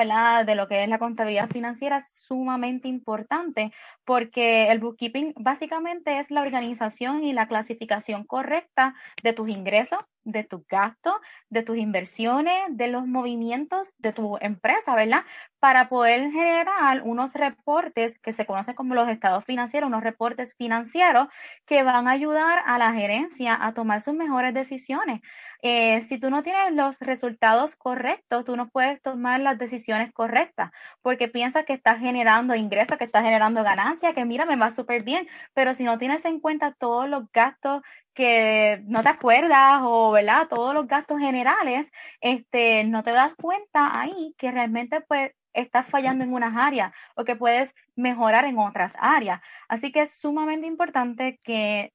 de 0.45 0.55
lo 0.55 0.69
que 0.69 0.83
es 0.83 0.89
la 0.89 0.99
contabilidad 0.99 1.49
financiera 1.49 1.99
es 1.99 2.09
sumamente 2.09 2.89
importante 2.89 3.73
porque 4.07 4.71
el 4.71 4.79
bookkeeping 4.79 5.35
básicamente 5.37 6.19
es 6.21 6.31
la 6.31 6.41
organización 6.41 7.25
y 7.25 7.33
la 7.33 7.49
clasificación 7.49 8.25
correcta 8.25 8.95
de 9.23 9.33
tus 9.33 9.49
ingresos, 9.51 9.99
de 10.27 10.45
tus 10.45 10.67
gastos, 10.67 11.15
de 11.51 11.63
tus 11.63 11.77
inversiones, 11.77 12.55
de 12.71 12.89
los 12.89 13.07
movimientos 13.07 13.93
de 13.99 14.13
tu 14.13 14.39
empresa, 14.41 14.95
¿verdad? 14.95 15.25
Para 15.61 15.89
poder 15.89 16.31
generar 16.33 17.03
unos 17.03 17.33
reportes 17.35 18.19
que 18.19 18.33
se 18.33 18.47
conocen 18.47 18.75
como 18.75 18.95
los 18.95 19.09
estados 19.09 19.45
financieros, 19.45 19.89
unos 19.89 20.03
reportes 20.03 20.55
financieros 20.57 21.29
que 21.65 21.83
van 21.83 22.09
a 22.09 22.13
ayudar 22.13 22.61
a 22.65 22.79
la 22.79 22.93
gerencia 22.93 23.57
a 23.61 23.73
tomar 23.75 24.03
sus 24.03 24.15
mejores 24.15 24.55
decisiones. 24.55 25.21
Eh, 25.63 26.01
si 26.03 26.19
tú 26.19 26.31
no 26.31 26.43
tienes 26.43 26.73
los 26.73 27.01
resultados 27.01 27.77
correctos, 27.77 28.45
tú 28.45 28.57
no 28.57 28.69
puedes 28.69 29.01
tomar 29.03 29.41
las 29.41 29.59
decisiones 29.59 30.13
correctas 30.13 30.71
porque 31.03 31.29
piensas 31.29 31.65
que 31.65 31.73
estás 31.73 31.99
generando 31.99 32.55
ingresos, 32.55 32.99
que 32.99 33.05
estás 33.05 33.25
generando 33.25 33.63
ganancias, 33.63 33.96
que 34.01 34.25
mira, 34.25 34.45
me 34.47 34.57
va 34.57 34.71
súper 34.71 35.03
bien, 35.03 35.29
pero 35.55 35.75
si 35.75 35.85
no 35.85 35.99
tienes 35.99 36.25
en 36.25 36.41
cuenta 36.41 36.75
todos 36.79 37.09
los 37.09 37.31
gastos 37.33 37.83
que 38.15 38.83
no 38.87 39.03
te 39.03 39.09
acuerdas 39.11 39.81
o, 39.83 40.13
¿verdad? 40.13 40.49
Todos 40.49 40.75
los 40.75 40.87
gastos 40.87 41.19
generales, 41.19 41.91
este, 42.21 42.85
no 42.85 43.03
te 43.03 43.13
das 43.13 43.35
cuenta 43.35 43.99
ahí 44.01 44.35
que 44.39 44.51
realmente 44.51 45.01
pues 45.03 45.33
estás 45.53 45.87
fallando 45.87 46.25
en 46.25 46.33
unas 46.33 46.55
áreas 46.57 46.93
o 47.15 47.25
que 47.25 47.37
puedes 47.37 47.75
mejorar 47.95 48.45
en 48.45 48.59
otras 48.59 48.95
áreas. 48.99 49.41
Así 49.69 49.93
que 49.93 50.03
es 50.03 50.19
sumamente 50.19 50.67
importante 50.67 51.39
que 51.43 51.93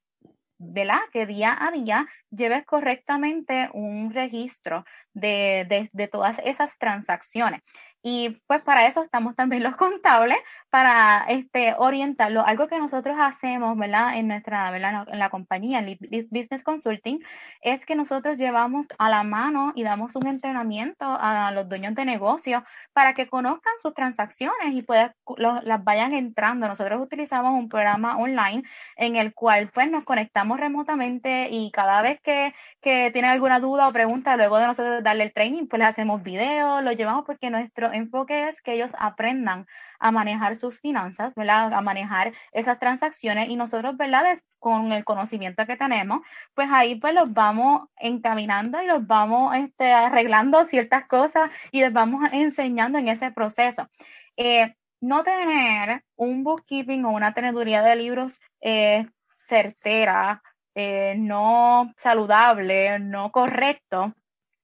¿verdad? 0.64 1.00
Que 1.12 1.26
día 1.26 1.58
a 1.60 1.72
día 1.72 2.08
lleves 2.30 2.66
correctamente 2.66 3.70
un 3.74 4.14
registro 4.14 4.86
de, 5.12 5.66
de, 5.68 5.90
de, 5.92 6.08
todas 6.08 6.38
esas 6.46 6.78
transacciones. 6.78 7.62
Y 8.04 8.42
pues 8.48 8.64
para 8.64 8.88
eso 8.88 9.04
estamos 9.04 9.36
también 9.36 9.64
los 9.64 9.76
contables, 9.76 10.40
para 10.72 11.26
este, 11.28 11.76
orientarlo. 11.78 12.46
Algo 12.46 12.68
que 12.68 12.80
nosotros 12.80 13.18
hacemos, 13.20 13.78
¿verdad? 13.78 14.18
En 14.18 14.30
nuestra, 14.30 14.72
¿verdad? 14.72 15.06
En 15.12 15.20
la 15.20 15.30
compañía, 15.30 15.80
en 15.80 15.98
Business 16.32 16.64
Consulting, 16.64 17.20
es 17.62 17.86
que 17.86 17.94
nosotros 17.96 18.38
llevamos 18.38 18.88
a 18.98 19.10
la 19.10 19.24
mano 19.24 19.74
y 19.76 19.84
damos 19.84 20.16
un 20.16 20.28
entrenamiento 20.28 21.06
a 21.06 21.52
los 21.52 21.68
dueños 21.68 21.94
de 21.94 22.06
negocio 22.06 22.64
para 22.94 23.14
que 23.14 23.28
conozcan 23.28 23.74
sus 23.82 23.94
transacciones 23.94 24.74
y 24.74 24.82
puedan, 24.82 25.14
las 25.38 25.84
vayan 25.84 26.14
entrando. 26.14 26.68
Nosotros 26.70 27.02
utilizamos 27.02 27.52
un 27.52 27.68
programa 27.68 28.18
online 28.18 28.64
en 28.96 29.18
el 29.18 29.34
cual 29.34 29.70
pues 29.74 29.92
nos 29.92 30.06
conectamos 30.06 30.58
remotamente 30.58 31.50
y 31.52 31.70
cada 31.72 32.02
vez 32.02 32.22
que, 32.22 32.54
que 32.80 33.12
tienen 33.12 33.32
alguna 33.32 33.60
duda 33.60 33.90
o 33.90 33.94
pregunta, 33.94 34.38
luego 34.38 34.58
de 34.58 34.68
nosotros 34.68 35.04
darle 35.04 35.26
el 35.26 35.34
training, 35.34 35.68
pues 35.68 35.80
les 35.80 35.90
hacemos 35.90 36.24
videos, 36.24 36.82
lo 36.82 36.94
llevamos 36.94 37.26
porque 37.26 37.50
nuestro 37.50 37.91
enfoque 37.94 38.50
es 38.50 38.62
que 38.62 38.74
ellos 38.74 38.92
aprendan 38.98 39.68
a 40.00 40.12
manejar 40.12 40.56
sus 40.58 40.80
finanzas, 40.80 41.36
¿verdad? 41.36 41.74
A 41.74 41.82
manejar 41.82 42.34
esas 42.52 42.80
transacciones 42.80 43.50
y 43.50 43.56
nosotros, 43.56 43.98
¿verdad? 43.98 44.40
Con 44.60 44.92
el 44.92 45.04
conocimiento 45.04 45.66
que 45.66 45.78
tenemos, 45.78 46.22
pues 46.54 46.70
ahí 46.72 46.96
pues 46.96 47.14
los 47.14 47.34
vamos 47.34 47.90
encaminando 47.98 48.82
y 48.82 48.88
los 48.88 49.06
vamos 49.08 49.56
este, 49.56 49.92
arreglando 49.92 50.66
ciertas 50.66 51.08
cosas 51.08 51.52
y 51.72 51.82
les 51.82 51.94
vamos 51.94 52.32
enseñando 52.34 53.00
en 53.00 53.08
ese 53.08 53.32
proceso. 53.32 53.90
Eh, 54.38 54.76
no 55.02 55.24
tener 55.24 56.04
un 56.16 56.44
bookkeeping 56.44 57.06
o 57.06 57.12
una 57.12 57.34
teneduría 57.34 57.82
de 57.82 57.96
libros 57.96 58.40
eh, 58.62 59.08
certera, 59.40 60.44
eh, 60.76 61.16
no 61.18 61.94
saludable, 61.98 63.00
no 63.00 63.32
correcto, 63.32 64.14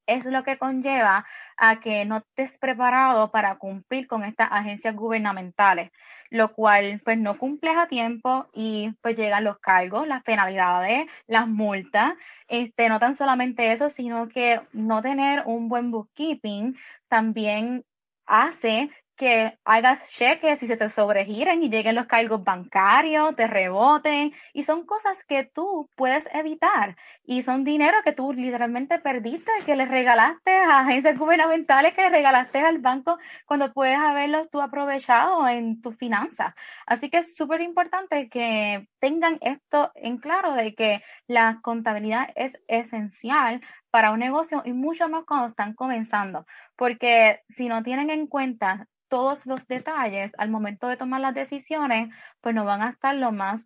es 0.08 0.26
lo 0.26 0.44
que 0.44 0.58
conlleva 0.58 1.26
a 1.58 1.80
que 1.80 2.06
no 2.06 2.18
estés 2.18 2.58
preparado 2.58 3.32
para 3.32 3.58
cumplir 3.58 4.08
con 4.08 4.24
estas 4.24 4.50
agencias 4.52 4.96
gubernamentales, 4.96 5.92
lo 6.30 6.54
cual 6.54 7.02
pues 7.04 7.18
no 7.18 7.38
cumples 7.38 7.78
a 7.78 7.88
tiempo 7.88 8.48
y 8.54 8.94
pues 9.02 9.16
llegan 9.16 9.44
los 9.44 9.60
cargos, 9.60 10.08
las 10.08 10.24
penalidades, 10.24 11.08
las 11.28 11.48
multas, 11.48 12.14
este, 12.48 12.90
no 12.90 13.00
tan 13.00 13.16
solamente 13.16 13.72
eso, 13.72 13.90
sino 13.90 14.28
que 14.30 14.62
no 14.74 15.02
tener 15.02 15.44
un 15.46 15.70
buen 15.70 15.92
bookkeeping 15.92 16.76
también 17.08 17.86
hace 18.26 18.90
que 19.18 19.58
hagas 19.66 20.08
cheques 20.10 20.62
y 20.64 20.68
se 20.68 20.78
te 20.78 20.90
sobregiren 20.90 21.64
y 21.64 21.70
lleguen 21.70 21.96
los 21.96 22.06
cargos 22.06 22.44
bancarios, 22.44 23.36
te 23.36 23.48
reboten 23.48 24.34
y 24.54 24.64
son 24.64 24.86
cosas 24.86 25.26
que 25.26 25.44
tú 25.44 25.90
puedes 25.96 26.30
evitar 26.34 26.96
y 27.26 27.42
son 27.42 27.64
dinero 27.64 27.98
que 28.04 28.14
tú 28.14 28.32
literalmente 28.32 29.00
perdiste, 29.00 29.52
que 29.66 29.76
le 29.76 29.86
regalaste 29.86 30.52
a 30.56 30.82
agencias 30.82 31.18
gubernamentales, 31.18 31.94
que 31.96 32.04
le 32.04 32.10
regalaste 32.10 32.60
al 32.60 32.78
banco 32.78 33.18
cuando 33.46 33.74
puedes 33.74 33.98
haberlos 33.98 34.50
tú 34.52 34.62
aprovechado 34.62 35.48
en 35.48 35.82
tus 35.82 35.98
finanzas. 35.98 36.54
Así 36.86 37.10
que 37.10 37.18
es 37.18 37.36
súper 37.36 37.62
importante 37.62 38.30
que 38.30 38.88
tengan 39.00 39.40
esto 39.42 39.92
en 39.96 40.18
claro 40.18 40.54
de 40.54 40.76
que 40.76 41.02
la 41.28 41.60
contabilidad 41.64 42.30
es 42.36 42.58
esencial 42.68 43.62
para 43.92 44.12
un 44.12 44.20
negocio 44.20 44.62
y 44.66 44.74
mucho 44.74 45.10
más 45.10 45.24
cuando 45.26 45.48
están 45.50 45.74
comenzando, 45.74 46.46
porque 46.76 47.42
si 47.50 47.68
no 47.68 47.84
tienen 47.84 48.10
en 48.10 48.28
cuenta 48.28 48.88
todos 49.08 49.46
los 49.46 49.68
detalles 49.68 50.34
al 50.38 50.50
momento 50.50 50.88
de 50.88 50.98
tomar 50.98 51.22
las 51.22 51.34
decisiones, 51.34 52.14
pues 52.42 52.54
no 52.54 52.66
van 52.66 52.82
a 52.82 52.90
estar 52.90 53.16
lo 53.16 53.32
más 53.32 53.66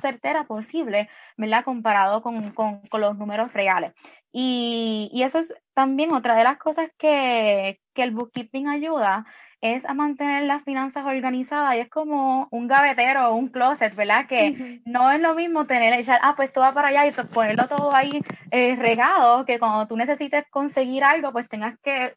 certera 0.00 0.44
posible, 0.44 1.08
¿verdad? 1.36 1.64
Comparado 1.64 2.22
con, 2.22 2.50
con, 2.52 2.80
con 2.88 3.00
los 3.00 3.16
números 3.16 3.52
reales. 3.52 3.92
Y, 4.32 5.10
y, 5.12 5.22
eso 5.22 5.38
es 5.38 5.54
también 5.74 6.12
otra 6.12 6.34
de 6.36 6.44
las 6.44 6.58
cosas 6.58 6.90
que, 6.98 7.80
que 7.94 8.02
el 8.02 8.10
bookkeeping 8.10 8.68
ayuda, 8.68 9.24
es 9.60 9.84
a 9.84 9.94
mantener 9.94 10.44
las 10.44 10.62
finanzas 10.62 11.04
organizadas 11.04 11.74
y 11.76 11.80
es 11.80 11.88
como 11.88 12.48
un 12.50 12.68
gavetero 12.68 13.28
o 13.28 13.34
un 13.34 13.48
closet, 13.48 13.94
¿verdad? 13.94 14.26
Que 14.26 14.80
no 14.84 15.10
es 15.10 15.20
lo 15.20 15.34
mismo 15.34 15.66
tener, 15.66 15.98
echar, 15.98 16.20
ah, 16.22 16.34
pues 16.36 16.52
todo 16.52 16.64
va 16.64 16.72
para 16.72 16.88
allá 16.88 17.06
y 17.06 17.12
ponerlo 17.34 17.66
todo 17.66 17.94
ahí 17.94 18.22
eh, 18.50 18.76
regado, 18.76 19.44
que 19.44 19.58
cuando 19.58 19.86
tú 19.86 19.96
necesites 19.96 20.44
conseguir 20.50 21.04
algo, 21.04 21.32
pues 21.32 21.48
tengas 21.48 21.76
que 21.82 22.14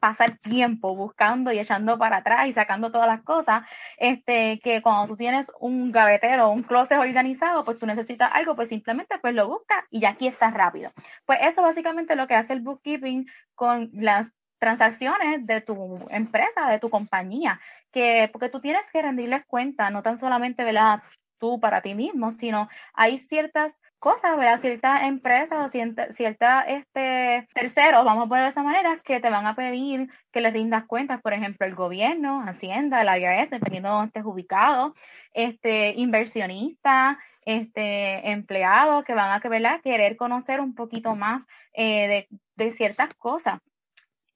pasar 0.00 0.38
tiempo 0.38 0.96
buscando 0.96 1.52
y 1.52 1.58
echando 1.58 1.98
para 1.98 2.18
atrás 2.18 2.48
y 2.48 2.54
sacando 2.54 2.90
todas 2.90 3.06
las 3.06 3.22
cosas, 3.22 3.62
este, 3.98 4.58
que 4.60 4.82
cuando 4.82 5.08
tú 5.08 5.16
tienes 5.16 5.52
un 5.60 5.92
gavetero 5.92 6.48
o 6.48 6.52
un 6.52 6.62
closet 6.62 6.98
organizado, 6.98 7.64
pues 7.64 7.78
tú 7.78 7.86
necesitas 7.86 8.34
algo, 8.34 8.56
pues 8.56 8.70
simplemente 8.70 9.18
pues 9.20 9.34
lo 9.34 9.48
buscas 9.48 9.84
y 9.90 10.00
ya 10.00 10.10
aquí 10.10 10.26
estás 10.26 10.54
rápido. 10.54 10.90
Pues 11.26 11.38
eso 11.42 11.62
básicamente 11.62 12.14
es 12.14 12.18
lo 12.18 12.26
que 12.26 12.34
hace 12.34 12.54
el 12.54 12.62
bookkeeping 12.62 13.26
con 13.54 13.90
las 13.92 14.32
transacciones 14.60 15.44
de 15.46 15.60
tu 15.60 15.98
empresa, 16.10 16.70
de 16.70 16.78
tu 16.78 16.88
compañía, 16.88 17.58
que 17.90 18.28
porque 18.32 18.48
tú 18.50 18.60
tienes 18.60 18.88
que 18.92 19.02
rendirles 19.02 19.44
cuenta, 19.46 19.90
no 19.90 20.02
tan 20.02 20.18
solamente, 20.18 20.62
¿verdad? 20.62 21.02
tú 21.40 21.58
para 21.58 21.80
ti 21.80 21.94
mismo, 21.94 22.30
sino 22.30 22.68
hay 22.92 23.18
ciertas 23.18 23.82
cosas, 23.98 24.36
¿verdad? 24.36 24.60
Ciertas 24.60 25.02
empresas 25.02 25.66
o 25.66 25.68
ciertas 25.68 26.64
este, 26.68 27.48
terceros, 27.52 28.04
vamos 28.04 28.26
a 28.26 28.28
ponerlo 28.28 28.44
de 28.44 28.50
esa 28.50 28.62
manera, 28.62 28.96
que 29.02 29.18
te 29.18 29.30
van 29.30 29.46
a 29.46 29.56
pedir 29.56 30.08
que 30.30 30.40
les 30.40 30.52
rindas 30.52 30.84
cuentas, 30.86 31.20
por 31.20 31.32
ejemplo, 31.32 31.66
el 31.66 31.74
gobierno, 31.74 32.44
Hacienda, 32.46 33.00
el 33.00 33.22
IRS, 33.22 33.50
dependiendo 33.50 33.88
de 33.88 33.94
dónde 33.94 34.08
estés 34.08 34.24
ubicado, 34.24 34.94
este, 35.32 35.94
inversionistas, 35.96 37.16
este, 37.46 38.30
empleados 38.30 39.04
que 39.04 39.14
van 39.14 39.30
a 39.32 39.80
querer 39.80 40.16
conocer 40.16 40.60
un 40.60 40.74
poquito 40.74 41.16
más 41.16 41.46
eh, 41.72 42.06
de, 42.06 42.28
de 42.56 42.72
ciertas 42.72 43.14
cosas. 43.14 43.60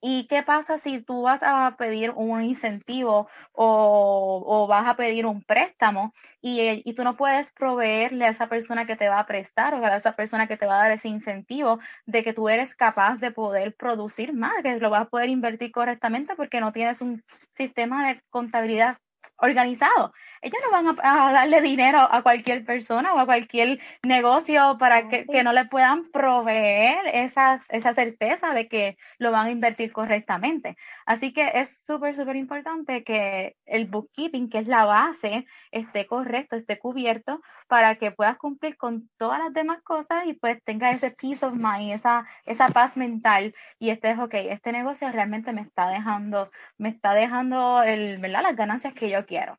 ¿Y 0.07 0.27
qué 0.27 0.43
pasa 0.43 0.77
si 0.77 1.01
tú 1.01 1.23
vas 1.23 1.41
a 1.41 1.75
pedir 1.79 2.11
un 2.11 2.43
incentivo 2.43 3.27
o, 3.53 4.67
vas 4.69 4.85
a 4.87 4.95
pedir 4.95 5.25
un 5.25 5.41
préstamo 5.41 6.13
y, 6.41 6.83
y, 6.87 6.93
tú 6.93 7.03
no 7.03 7.17
puedes 7.17 7.51
proveerle 7.51 8.25
a 8.25 8.29
esa 8.29 8.47
persona 8.47 8.85
que 8.85 8.95
te 8.95 9.09
va 9.09 9.17
a 9.19 9.25
prestar 9.25 9.73
o 9.73 9.83
a 9.83 9.97
esa 9.97 10.11
persona 10.11 10.45
que 10.47 10.57
te 10.57 10.67
va 10.67 10.75
a 10.75 10.83
dar 10.83 10.91
ese 10.91 11.07
incentivo 11.07 11.79
de 12.05 12.23
que 12.23 12.33
tú 12.33 12.49
eres 12.49 12.75
capaz 12.75 13.17
de 13.17 13.31
poder 13.31 13.75
producir 13.75 14.31
más, 14.33 14.53
que 14.61 14.77
lo 14.79 14.91
vas 14.91 15.03
a 15.07 15.09
poder 15.09 15.29
invertir 15.29 15.71
correctamente 15.71 16.35
porque 16.35 16.61
no 16.61 16.71
tienes 16.71 17.01
un 17.01 17.23
sistema 17.55 18.07
de 18.07 18.21
contabilidad 18.29 18.99
organizado. 19.37 20.13
Ellos 20.45 20.61
no 20.63 20.71
van 20.71 20.95
a, 21.01 21.31
darle 21.31 21.59
dinero 21.59 21.97
a 21.99 22.21
cualquier 22.21 22.63
persona 22.63 23.15
o 23.15 23.17
a 23.19 23.25
cualquier 23.25 23.79
negocio 24.03 24.77
para 24.77 25.07
que, 25.07 25.25
no 25.43 25.53
le 25.53 25.65
puedan 25.65 26.11
proveer 26.11 26.99
esa, 27.13 27.59
esa 27.69 27.95
certeza 27.95 28.53
de 28.53 28.67
que 28.67 28.95
lo 29.17 29.31
van 29.31 29.47
a 29.47 29.49
invertir 29.49 29.91
correctamente. 29.91 30.77
Así 31.07 31.33
que 31.33 31.49
es 31.55 31.83
súper, 31.83 32.15
súper 32.15 32.35
importante 32.35 33.03
que 33.03 33.55
el 33.65 33.87
bookkeeping, 33.87 34.51
que 34.51 34.59
es 34.59 34.67
la 34.67 34.85
base, 34.85 35.47
esté 35.71 36.05
correcto, 36.05 36.55
esté 36.55 36.77
cubierto 36.77 37.41
para 37.67 37.95
que 37.95 38.11
puedas 38.11 38.37
cumplir 38.37 38.77
con 38.77 39.09
todas 39.17 39.39
las 39.39 39.51
demás 39.51 39.81
cosas 39.81 40.27
y 40.27 40.33
pues 40.33 40.63
tenga 40.63 40.91
ese 40.91 41.09
peace 41.09 41.43
of 41.43 41.55
mind, 41.55 41.91
esa, 41.91 42.23
esa 42.45 42.67
paz 42.67 42.97
mental 42.97 43.55
y 43.79 43.89
estés, 43.89 44.19
ok, 44.19 44.35
este 44.35 44.71
negocio 44.71 45.11
realmente 45.11 45.53
me 45.53 45.61
está 45.61 45.89
dejando, 45.89 46.51
me 46.77 46.89
está 46.89 47.15
dejando 47.15 47.81
el, 47.81 48.19
¿verdad? 48.19 48.43
las 48.43 48.55
ganancias 48.55 48.93
que 48.93 49.09
yo 49.09 49.25
quiero. 49.25 49.57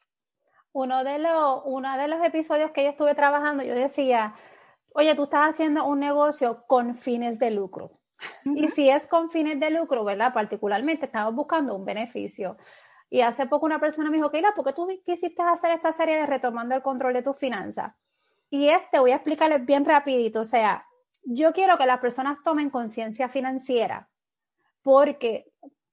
Uno 0.76 1.04
de, 1.04 1.18
los, 1.18 1.62
uno 1.64 1.96
de 1.96 2.06
los 2.06 2.22
episodios 2.22 2.70
que 2.70 2.84
yo 2.84 2.90
estuve 2.90 3.14
trabajando, 3.14 3.64
yo 3.64 3.74
decía, 3.74 4.34
oye, 4.92 5.14
tú 5.14 5.24
estás 5.24 5.48
haciendo 5.48 5.86
un 5.86 6.00
negocio 6.00 6.64
con 6.66 6.94
fines 6.94 7.38
de 7.38 7.50
lucro. 7.50 7.98
Y 8.44 8.68
si 8.68 8.90
es 8.90 9.08
con 9.08 9.30
fines 9.30 9.58
de 9.58 9.70
lucro, 9.70 10.04
¿verdad? 10.04 10.34
Particularmente 10.34 11.06
estamos 11.06 11.34
buscando 11.34 11.74
un 11.74 11.86
beneficio. 11.86 12.58
Y 13.08 13.22
hace 13.22 13.46
poco 13.46 13.64
una 13.64 13.80
persona 13.80 14.10
me 14.10 14.18
dijo, 14.18 14.30
Keila, 14.30 14.52
¿por 14.54 14.66
qué 14.66 14.74
tú 14.74 14.86
quisiste 15.02 15.42
hacer 15.42 15.70
esta 15.70 15.92
serie 15.92 16.16
de 16.16 16.26
retomando 16.26 16.74
el 16.74 16.82
control 16.82 17.14
de 17.14 17.22
tus 17.22 17.38
finanzas? 17.38 17.94
Y 18.50 18.68
este 18.68 18.98
voy 18.98 19.12
a 19.12 19.16
explicarles 19.16 19.64
bien 19.64 19.86
rapidito. 19.86 20.40
O 20.40 20.44
sea, 20.44 20.86
yo 21.22 21.54
quiero 21.54 21.78
que 21.78 21.86
las 21.86 22.00
personas 22.00 22.36
tomen 22.44 22.68
conciencia 22.68 23.30
financiera 23.30 24.10
porque 24.82 25.46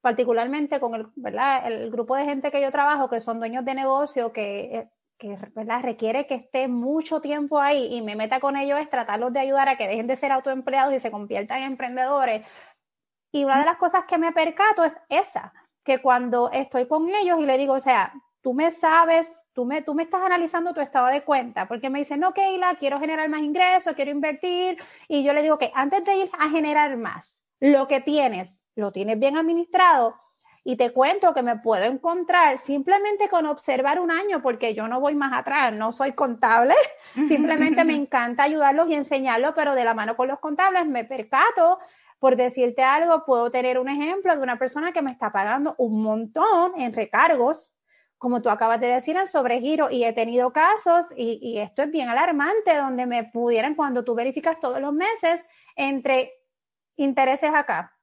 particularmente 0.04 0.82
con 0.82 0.96
el, 0.96 1.08
¿verdad? 1.16 1.66
el 1.66 1.90
grupo 1.90 2.18
de 2.18 2.26
gente 2.26 2.52
que 2.52 2.62
yo 2.62 2.74
trabajo, 2.74 3.10
que 3.10 3.22
son 3.22 3.40
dueños 3.40 3.64
de 3.64 3.74
negocio, 3.74 4.34
que, 4.34 4.90
que 5.18 5.38
¿verdad? 5.56 5.82
requiere 5.82 6.28
que 6.28 6.36
esté 6.36 6.68
mucho 6.68 7.22
tiempo 7.22 7.58
ahí 7.58 7.88
y 7.90 8.02
me 8.02 8.18
meta 8.18 8.42
con 8.42 8.58
ellos 8.58 8.80
es 8.80 8.90
tratarlos 8.90 9.32
de 9.32 9.40
ayudar 9.40 9.70
a 9.70 9.78
que 9.78 9.88
dejen 9.88 10.08
de 10.08 10.18
ser 10.18 10.34
autoempleados 10.34 10.94
y 10.94 11.00
se 11.00 11.10
conviertan 11.10 11.60
en 11.60 11.68
emprendedores. 11.68 12.46
Y 13.32 13.46
una 13.46 13.60
de 13.60 13.66
las 13.66 13.78
cosas 13.78 14.04
que 14.06 14.18
me 14.18 14.34
percato 14.34 14.84
es 14.84 14.94
esa, 15.08 15.54
que 15.86 16.02
cuando 16.02 16.52
estoy 16.52 16.86
con 16.86 17.08
ellos 17.08 17.40
y 17.40 17.46
le 17.46 17.58
digo, 17.58 17.72
o 17.72 17.80
sea, 17.80 18.12
tú 18.42 18.54
me 18.54 18.72
sabes, 18.72 19.42
tú 19.54 19.64
me, 19.64 19.84
tú 19.84 19.96
me 19.96 20.04
estás 20.04 20.22
analizando 20.22 20.74
tu 20.74 20.82
estado 20.82 21.08
de 21.08 21.24
cuenta, 21.24 21.66
porque 21.66 21.90
me 21.90 22.00
dicen, 22.00 22.20
no, 22.20 22.34
Keila, 22.34 22.76
quiero 22.76 23.00
generar 23.00 23.30
más 23.30 23.42
ingresos, 23.42 23.96
quiero 23.96 24.12
invertir, 24.12 24.78
y 25.08 25.24
yo 25.24 25.32
le 25.32 25.44
digo 25.44 25.58
que 25.58 25.72
antes 25.74 26.04
de 26.04 26.18
ir 26.18 26.30
a 26.38 26.50
generar 26.50 26.98
más, 26.98 27.42
lo 27.64 27.88
que 27.88 28.02
tienes, 28.02 28.62
lo 28.76 28.92
tienes 28.92 29.18
bien 29.18 29.38
administrado 29.38 30.18
y 30.66 30.76
te 30.76 30.92
cuento 30.92 31.34
que 31.34 31.44
me 31.44 31.56
puedo 31.60 31.86
encontrar 31.86 32.58
simplemente 32.58 33.30
con 33.30 33.46
observar 33.46 34.02
un 34.02 34.12
año, 34.12 34.42
porque 34.42 34.74
yo 34.74 34.90
no 34.90 35.00
voy 35.00 35.16
más 35.16 35.32
atrás, 35.32 35.72
no 35.72 35.94
soy 35.94 36.12
contable, 36.12 36.74
simplemente 37.26 37.86
me 37.86 37.94
encanta 37.96 38.44
ayudarlos 38.44 38.90
y 38.90 38.96
enseñarlos, 38.96 39.54
pero 39.56 39.76
de 39.76 39.86
la 39.86 39.94
mano 39.94 40.18
con 40.18 40.28
los 40.28 40.40
contables 40.40 40.86
me 40.88 41.06
percato, 41.06 41.80
por 42.20 42.36
decirte 42.36 42.84
algo, 42.84 43.24
puedo 43.24 43.50
tener 43.50 43.80
un 43.80 43.88
ejemplo 43.88 44.36
de 44.36 44.44
una 44.44 44.60
persona 44.60 44.92
que 44.92 45.02
me 45.02 45.14
está 45.14 45.32
pagando 45.32 45.74
un 45.78 46.04
montón 46.04 46.74
en 46.78 46.92
recargos, 46.92 47.74
como 48.18 48.42
tú 48.42 48.50
acabas 48.50 48.82
de 48.82 48.88
decir, 48.88 49.16
en 49.16 49.28
sobregiro, 49.28 49.90
y 49.90 50.04
he 50.04 50.12
tenido 50.12 50.52
casos, 50.52 51.06
y, 51.16 51.40
y 51.42 51.60
esto 51.60 51.84
es 51.84 51.92
bien 51.92 52.10
alarmante, 52.10 52.76
donde 52.76 53.06
me 53.06 53.24
pudieran, 53.24 53.76
cuando 53.76 54.04
tú 54.04 54.16
verificas 54.16 54.60
todos 54.60 54.82
los 54.82 54.92
meses, 54.92 55.46
entre 55.78 56.43
intereses 56.96 57.52
acá, 57.54 57.98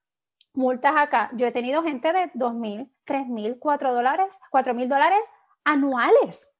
multas 0.53 0.95
acá. 0.97 1.31
Yo 1.35 1.47
he 1.47 1.53
tenido 1.53 1.83
gente 1.83 2.13
de 2.13 2.31
dos 2.35 2.55
mil, 2.55 2.93
tres 3.05 3.27
mil, 3.27 3.59
cuatro 3.59 3.95
dólares, 3.95 4.33
cuatro 4.51 4.75
mil 4.75 4.89
dólares 4.89 5.21
anuales. 5.65 6.53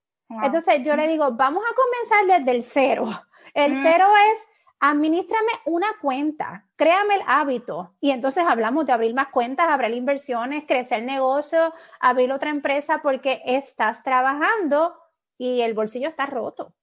Entonces 0.43 0.83
yo 0.85 0.95
le 0.95 1.09
digo, 1.09 1.33
vamos 1.33 1.65
a 1.65 1.75
comenzar 1.75 2.39
desde 2.39 2.57
el 2.57 2.63
cero. 2.63 3.09
El 3.53 3.73
mm. 3.73 3.83
cero 3.83 4.07
es, 4.33 4.47
administrame 4.79 5.51
una 5.67 5.89
cuenta, 6.01 6.69
créame 6.77 7.17
el 7.17 7.23
hábito. 7.27 7.97
Y 8.01 8.13
entonces 8.13 8.45
hablamos 8.47 8.87
de 8.87 8.93
abrir 8.93 9.13
más 9.13 9.29
cuentas, 9.29 9.69
abrir 9.69 9.97
inversiones, 9.97 10.65
crecer 10.67 11.01
el 11.01 11.07
negocio, 11.07 11.75
abrir 11.99 12.33
otra 12.33 12.51
empresa 12.51 13.01
porque 13.03 13.43
estás 13.45 14.05
trabajando 14.05 14.95
y 15.37 15.63
el 15.63 15.75
bolsillo 15.75 16.09
está 16.09 16.27
roto. 16.27 16.75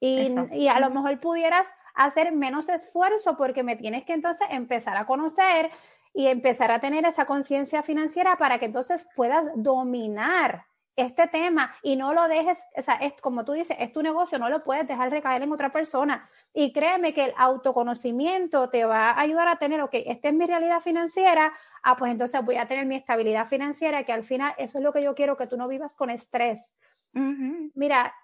Y, 0.00 0.34
y 0.52 0.68
a 0.68 0.80
lo 0.80 0.90
mejor 0.90 1.20
pudieras 1.20 1.66
hacer 1.96 2.32
menos 2.32 2.68
esfuerzo 2.68 3.36
porque 3.36 3.62
me 3.62 3.76
tienes 3.76 4.04
que 4.04 4.12
entonces 4.12 4.46
empezar 4.50 4.96
a 4.96 5.06
conocer 5.06 5.70
y 6.14 6.28
empezar 6.28 6.70
a 6.70 6.78
tener 6.78 7.04
esa 7.04 7.26
conciencia 7.26 7.82
financiera 7.82 8.36
para 8.38 8.58
que 8.58 8.66
entonces 8.66 9.06
puedas 9.16 9.48
dominar 9.56 10.66
este 10.96 11.26
tema 11.28 11.74
y 11.82 11.94
no 11.96 12.14
lo 12.14 12.26
dejes, 12.26 12.62
o 12.74 12.80
sea, 12.80 12.94
es 12.94 13.12
como 13.20 13.44
tú 13.44 13.52
dices, 13.52 13.76
es 13.78 13.92
tu 13.92 14.02
negocio, 14.02 14.38
no 14.38 14.48
lo 14.48 14.64
puedes 14.64 14.88
dejar 14.88 15.10
recaer 15.10 15.42
en 15.42 15.52
otra 15.52 15.70
persona. 15.70 16.28
Y 16.54 16.72
créeme 16.72 17.12
que 17.12 17.26
el 17.26 17.34
autoconocimiento 17.36 18.70
te 18.70 18.86
va 18.86 19.10
a 19.10 19.20
ayudar 19.20 19.46
a 19.48 19.56
tener, 19.56 19.82
ok, 19.82 19.92
esta 20.06 20.28
es 20.28 20.34
mi 20.34 20.46
realidad 20.46 20.80
financiera, 20.80 21.52
ah, 21.82 21.96
pues 21.96 22.12
entonces 22.12 22.42
voy 22.42 22.56
a 22.56 22.66
tener 22.66 22.86
mi 22.86 22.96
estabilidad 22.96 23.46
financiera, 23.46 24.04
que 24.04 24.12
al 24.12 24.24
final 24.24 24.54
eso 24.56 24.78
es 24.78 24.84
lo 24.84 24.92
que 24.92 25.02
yo 25.02 25.14
quiero, 25.14 25.36
que 25.36 25.46
tú 25.46 25.58
no 25.58 25.68
vivas 25.68 25.94
con 25.94 26.08
estrés. 26.08 26.72
Mira, 27.12 28.14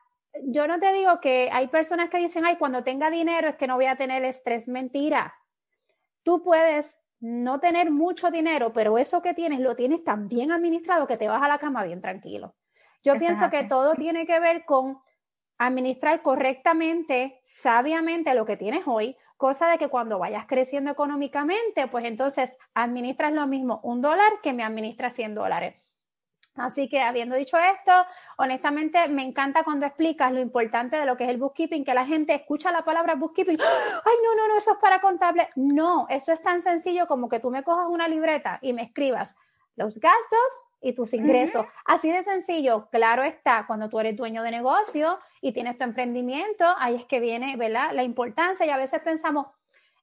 yo 0.45 0.67
no 0.67 0.79
te 0.81 0.93
digo 0.93 1.21
que 1.21 1.51
hay 1.53 1.69
personas 1.69 2.11
que 2.11 2.19
dicen, 2.19 2.45
ay, 2.45 2.57
cuando 2.57 2.85
tenga 2.85 3.11
dinero 3.11 3.49
es 3.49 3.57
que 3.57 3.67
no 3.67 3.77
voy 3.77 3.87
a 3.87 3.97
tener 3.97 4.25
estrés. 4.25 4.69
Mentira. 4.69 5.35
Tú 6.23 6.43
puedes 6.43 6.99
no 7.21 7.61
tener 7.61 7.91
mucho 7.91 8.31
dinero, 8.31 8.73
pero 8.73 8.99
eso 8.99 9.23
que 9.23 9.35
tienes 9.35 9.61
lo 9.61 9.77
tienes 9.77 10.03
tan 10.03 10.29
bien 10.29 10.51
administrado 10.51 11.07
que 11.07 11.17
te 11.17 11.29
vas 11.29 11.43
a 11.43 11.49
la 11.49 11.59
cama 11.59 11.85
bien 11.85 12.01
tranquilo. 12.01 12.55
Yo 13.05 13.19
pienso 13.19 13.51
que 13.51 13.65
todo 13.65 13.95
tiene 13.95 14.27
que 14.27 14.39
ver 14.39 14.65
con 14.65 15.01
administrar 15.59 16.23
correctamente, 16.23 17.41
sabiamente 17.45 18.35
lo 18.35 18.47
que 18.47 18.57
tienes 18.57 18.83
hoy, 18.87 19.17
cosa 19.37 19.69
de 19.69 19.79
que 19.79 19.89
cuando 19.89 20.19
vayas 20.19 20.47
creciendo 20.47 20.91
económicamente, 20.91 21.89
pues 21.89 22.05
entonces 22.05 22.53
administras 22.75 23.33
lo 23.33 23.47
mismo 23.47 23.81
un 23.83 24.01
dólar 24.01 24.41
que 24.43 24.53
me 24.53 24.65
administra 24.65 25.11
100 25.11 25.35
dólares. 25.35 25.92
Así 26.55 26.89
que 26.89 27.01
habiendo 27.01 27.35
dicho 27.35 27.57
esto, 27.57 27.93
honestamente 28.37 29.09
me 29.09 29.23
encanta 29.23 29.65
cuando 29.65 29.87
explicas 29.87 30.33
lo 30.33 30.41
importante 30.41 30.97
de 30.97 31.07
lo 31.07 31.17
que 31.17 31.25
es 31.25 31.31
el 31.31 31.39
bookkeeping, 31.39 31.85
que 31.85 31.95
la 31.95 32.05
gente 32.05 32.35
escucha 32.35 32.71
la 32.71 32.85
palabra 32.85 33.15
bookkeeping, 33.15 33.59
ay, 33.59 34.15
no, 34.23 34.35
no, 34.37 34.49
no, 34.49 34.59
eso 34.59 34.73
es 34.73 34.79
para 34.79 35.01
contable. 35.01 35.49
No, 35.57 36.07
eso 36.11 36.33
es 36.33 36.43
tan 36.43 36.61
sencillo 36.61 37.07
como 37.07 37.29
que 37.29 37.41
tú 37.41 37.51
me 37.51 37.63
cojas 37.63 37.87
una 37.89 38.07
libreta 38.07 38.59
y 38.61 38.75
me 38.75 38.83
escribas 38.83 39.35
los 39.77 39.99
gastos 39.99 40.39
y 40.83 40.93
tus 40.93 41.15
ingresos. 41.15 41.65
Así 41.87 42.11
de 42.11 42.23
sencillo, 42.23 42.89
claro 42.91 43.23
está, 43.23 43.65
cuando 43.67 43.89
tú 43.89 44.01
eres 44.01 44.17
dueño 44.17 44.43
de 44.43 44.51
negocio 44.51 45.19
y 45.41 45.53
tienes 45.53 45.79
tu 45.79 45.85
emprendimiento, 45.85 46.67
ahí 46.79 46.97
es 46.97 47.05
que 47.07 47.21
viene, 47.21 47.57
¿verdad? 47.57 47.93
La 47.95 48.03
importancia 48.03 48.67
y 48.67 48.71
a 48.71 48.77
veces 48.77 49.01
pensamos, 49.01 49.47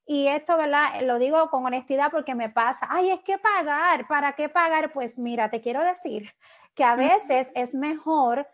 y 0.10 0.28
esto, 0.28 0.58
¿verdad? 0.58 1.02
Lo 1.04 1.20
digo 1.20 1.52
con 1.52 1.68
honestidad 1.68 2.10
porque 2.10 2.34
me 2.34 2.50
pasa, 2.50 2.88
ay, 2.90 3.12
es 3.12 3.20
que 3.20 3.38
pagar, 3.38 4.08
¿para 4.08 4.34
qué 4.34 4.50
pagar? 4.50 4.92
Pues 4.92 5.20
mira, 5.20 5.52
te 5.52 5.62
quiero 5.62 5.84
decir 5.84 6.32
que 6.74 6.84
a 6.84 6.96
veces 6.96 7.52
es 7.54 7.76
mejor, 7.76 8.48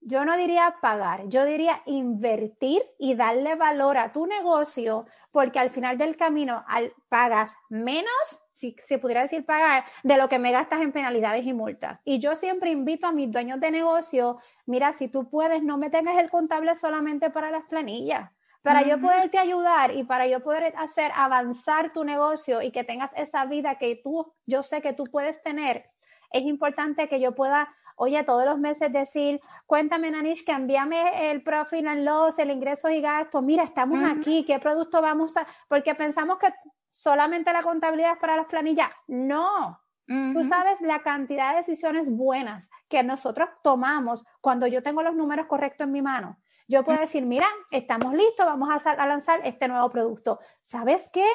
yo 0.00 0.24
no 0.24 0.36
diría 0.36 0.76
pagar, 0.80 1.26
yo 1.26 1.44
diría 1.44 1.82
invertir 1.84 2.80
y 2.96 3.16
darle 3.16 3.56
valor 3.56 3.98
a 3.98 4.12
tu 4.12 4.24
negocio, 4.26 5.04
porque 5.32 5.58
al 5.58 5.70
final 5.70 5.98
del 5.98 6.16
camino 6.16 6.64
al, 6.68 6.92
pagas 7.08 7.56
menos, 7.68 8.44
si 8.52 8.76
se 8.78 8.98
pudiera 8.98 9.22
decir 9.22 9.44
pagar, 9.44 9.86
de 10.04 10.16
lo 10.16 10.28
que 10.28 10.38
me 10.38 10.52
gastas 10.52 10.80
en 10.80 10.92
penalidades 10.92 11.44
y 11.44 11.52
multas. 11.52 11.98
Y 12.04 12.20
yo 12.20 12.36
siempre 12.36 12.70
invito 12.70 13.08
a 13.08 13.12
mis 13.12 13.32
dueños 13.32 13.58
de 13.58 13.72
negocio, 13.72 14.38
mira, 14.64 14.92
si 14.92 15.08
tú 15.08 15.28
puedes, 15.28 15.60
no 15.64 15.76
me 15.76 15.90
tengas 15.90 16.18
el 16.18 16.30
contable 16.30 16.76
solamente 16.76 17.30
para 17.30 17.50
las 17.50 17.64
planillas 17.64 18.30
para 18.62 18.82
yo 18.82 19.00
poderte 19.00 19.38
ayudar 19.38 19.94
y 19.94 20.04
para 20.04 20.26
yo 20.26 20.40
poder 20.40 20.74
hacer 20.76 21.10
avanzar 21.14 21.92
tu 21.92 22.04
negocio 22.04 22.62
y 22.62 22.70
que 22.70 22.84
tengas 22.84 23.10
esa 23.16 23.44
vida 23.46 23.76
que 23.76 23.96
tú, 23.96 24.32
yo 24.46 24.62
sé 24.62 24.82
que 24.82 24.92
tú 24.92 25.04
puedes 25.04 25.42
tener, 25.42 25.90
es 26.32 26.42
importante 26.42 27.08
que 27.08 27.20
yo 27.20 27.34
pueda, 27.34 27.68
oye, 27.96 28.22
todos 28.24 28.44
los 28.44 28.58
meses 28.58 28.92
decir, 28.92 29.40
cuéntame, 29.66 30.10
Nanish, 30.10 30.44
que 30.44 30.52
envíame 30.52 31.30
el 31.30 31.42
profit 31.42 31.86
and 31.86 32.04
loss, 32.04 32.38
el 32.38 32.50
ingreso 32.50 32.88
y 32.90 33.00
gasto, 33.00 33.42
mira, 33.42 33.64
estamos 33.64 33.98
aquí, 34.04 34.44
¿qué 34.44 34.58
producto 34.58 35.02
vamos 35.02 35.36
a...? 35.36 35.46
Porque 35.68 35.94
pensamos 35.94 36.38
que 36.38 36.52
solamente 36.90 37.52
la 37.52 37.62
contabilidad 37.62 38.12
es 38.12 38.18
para 38.18 38.36
las 38.36 38.46
planillas. 38.46 38.90
No, 39.08 39.80
Tú 40.10 40.44
sabes 40.44 40.80
la 40.80 41.02
cantidad 41.02 41.52
de 41.52 41.58
decisiones 41.58 42.10
buenas 42.10 42.68
que 42.88 43.04
nosotros 43.04 43.48
tomamos 43.62 44.26
cuando 44.40 44.66
yo 44.66 44.82
tengo 44.82 45.04
los 45.04 45.14
números 45.14 45.46
correctos 45.46 45.84
en 45.84 45.92
mi 45.92 46.02
mano. 46.02 46.36
Yo 46.70 46.84
puedo 46.84 47.00
decir, 47.00 47.26
mira, 47.26 47.48
estamos 47.72 48.14
listos, 48.14 48.46
vamos 48.46 48.68
a, 48.86 49.06
lanzar 49.06 49.40
este 49.42 49.66
nuevo 49.66 49.90
producto. 49.90 50.38
¿Sabes 50.62 51.10
qué? 51.12 51.26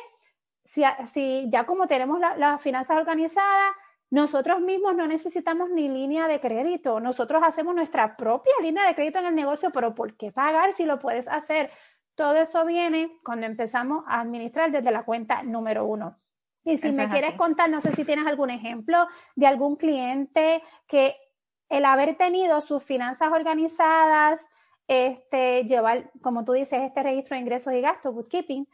Si, 0.63 0.81
ya 1.49 1.65
como 1.65 1.87
tenemos 1.87 2.21
las 2.37 2.61
finanzas 2.61 2.95
organizadas, 2.95 3.73
nosotros 4.09 4.61
mismos 4.61 4.95
no 4.95 5.07
necesitamos 5.07 5.69
ni 5.71 5.89
línea 5.89 6.29
de 6.29 6.39
crédito, 6.39 7.01
nosotros 7.01 7.43
hacemos 7.43 7.75
nuestra 7.75 8.15
propia 8.15 8.53
línea 8.61 8.87
de 8.87 8.95
crédito 8.95 9.19
en 9.19 9.25
el 9.25 9.35
negocio, 9.35 9.71
pero 9.73 9.93
¿por 9.93 10.15
qué 10.15 10.31
pagar 10.31 10.71
si 10.71 10.85
lo 10.85 10.99
puedes 10.99 11.27
hacer? 11.27 11.69
Todo 12.15 12.37
eso 12.37 12.65
viene 12.65 13.19
cuando 13.21 13.45
empezamos 13.45 14.05
a 14.07 14.21
administrar 14.21 14.71
desde 14.71 14.89
la 14.89 15.03
cuenta 15.03 15.43
número 15.43 15.83
uno. 15.83 16.17
Y 16.63 16.77
si 16.77 16.93
me 16.93 17.09
quieres 17.09 17.35
contar, 17.35 17.69
no 17.69 17.81
sé 17.81 17.91
si 17.91 18.05
tienes 18.05 18.25
algún 18.25 18.51
ejemplo 18.51 19.05
de 19.35 19.47
algún 19.47 19.75
cliente 19.75 20.63
que 20.87 21.17
el 21.67 21.83
haber 21.83 22.15
tenido 22.15 22.61
sus 22.61 22.85
finanzas 22.85 23.33
organizadas, 23.33 24.47
este, 24.87 25.63
llevar, 25.65 26.11
como 26.21 26.45
tú 26.45 26.53
dices, 26.53 26.81
este 26.81 27.03
registro 27.03 27.35
de 27.35 27.41
ingresos 27.41 27.73
y 27.73 27.81
gastos, 27.81 28.13
bookkeeping, 28.13 28.67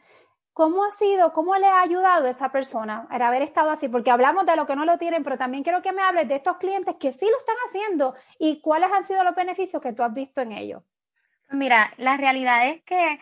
¿Cómo 0.54 0.84
ha 0.84 0.90
sido, 0.90 1.32
cómo 1.32 1.56
le 1.56 1.66
ha 1.66 1.80
ayudado 1.80 2.26
a 2.26 2.30
esa 2.30 2.52
persona 2.52 3.06
a 3.08 3.16
haber 3.26 3.40
estado 3.40 3.70
así? 3.70 3.88
Porque 3.88 4.10
hablamos 4.10 4.44
de 4.44 4.54
lo 4.54 4.66
que 4.66 4.76
no 4.76 4.84
lo 4.84 4.98
tienen, 4.98 5.24
pero 5.24 5.38
también 5.38 5.62
quiero 5.62 5.80
que 5.80 5.92
me 5.92 6.02
hables 6.02 6.28
de 6.28 6.34
estos 6.34 6.58
clientes 6.58 6.96
que 7.00 7.12
sí 7.12 7.24
lo 7.24 7.38
están 7.38 7.56
haciendo 7.66 8.14
y 8.38 8.60
cuáles 8.60 8.92
han 8.92 9.04
sido 9.04 9.24
los 9.24 9.34
beneficios 9.34 9.80
que 9.80 9.94
tú 9.94 10.02
has 10.02 10.12
visto 10.12 10.42
en 10.42 10.52
ellos. 10.52 10.82
Mira, 11.48 11.94
la 11.96 12.18
realidad 12.18 12.68
es 12.68 12.82
que 12.82 13.18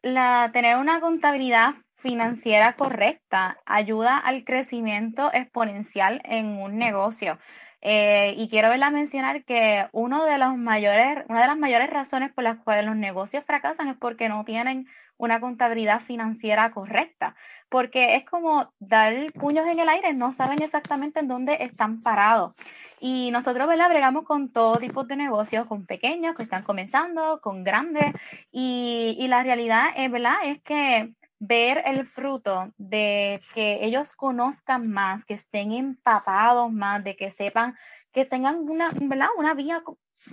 la, 0.00 0.50
tener 0.54 0.78
una 0.78 1.00
contabilidad 1.00 1.74
financiera 1.96 2.76
correcta 2.76 3.58
ayuda 3.66 4.16
al 4.16 4.44
crecimiento 4.44 5.30
exponencial 5.34 6.22
en 6.24 6.56
un 6.56 6.78
negocio. 6.78 7.38
Eh, 7.86 8.34
y 8.38 8.48
quiero 8.48 8.70
verla 8.70 8.88
mencionar 8.88 9.44
que 9.44 9.86
uno 9.92 10.24
de 10.24 10.38
los 10.38 10.56
mayores, 10.56 11.22
una 11.28 11.42
de 11.42 11.46
las 11.46 11.58
mayores 11.58 11.90
razones 11.90 12.32
por 12.32 12.42
las 12.42 12.56
cuales 12.56 12.86
los 12.86 12.96
negocios 12.96 13.44
fracasan 13.44 13.88
es 13.88 13.96
porque 13.98 14.30
no 14.30 14.42
tienen 14.46 14.88
una 15.18 15.38
contabilidad 15.38 16.00
financiera 16.00 16.70
correcta, 16.70 17.36
porque 17.68 18.16
es 18.16 18.24
como 18.24 18.72
dar 18.78 19.30
puños 19.34 19.66
en 19.66 19.78
el 19.80 19.90
aire, 19.90 20.14
no 20.14 20.32
saben 20.32 20.62
exactamente 20.62 21.20
en 21.20 21.28
dónde 21.28 21.58
están 21.60 22.00
parados. 22.00 22.54
Y 23.00 23.30
nosotros, 23.32 23.68
¿verdad? 23.68 23.90
Bregamos 23.90 24.24
con 24.24 24.50
todo 24.50 24.78
tipo 24.78 25.04
de 25.04 25.16
negocios, 25.16 25.66
con 25.66 25.84
pequeños 25.84 26.34
que 26.34 26.42
están 26.42 26.62
comenzando, 26.62 27.40
con 27.42 27.64
grandes, 27.64 28.14
y, 28.50 29.14
y 29.18 29.28
la 29.28 29.42
realidad, 29.42 29.88
es, 29.94 30.10
¿verdad? 30.10 30.36
Es 30.44 30.62
que 30.62 31.12
ver 31.46 31.82
el 31.86 32.06
fruto 32.06 32.72
de 32.78 33.40
que 33.54 33.84
ellos 33.84 34.12
conozcan 34.12 34.88
más, 34.88 35.24
que 35.24 35.34
estén 35.34 35.72
empapados 35.72 36.72
más, 36.72 37.02
de 37.04 37.16
que 37.16 37.30
sepan, 37.30 37.76
que 38.12 38.24
tengan 38.24 38.68
una, 38.68 38.90
¿verdad? 39.00 39.28
una 39.36 39.54
vía 39.54 39.82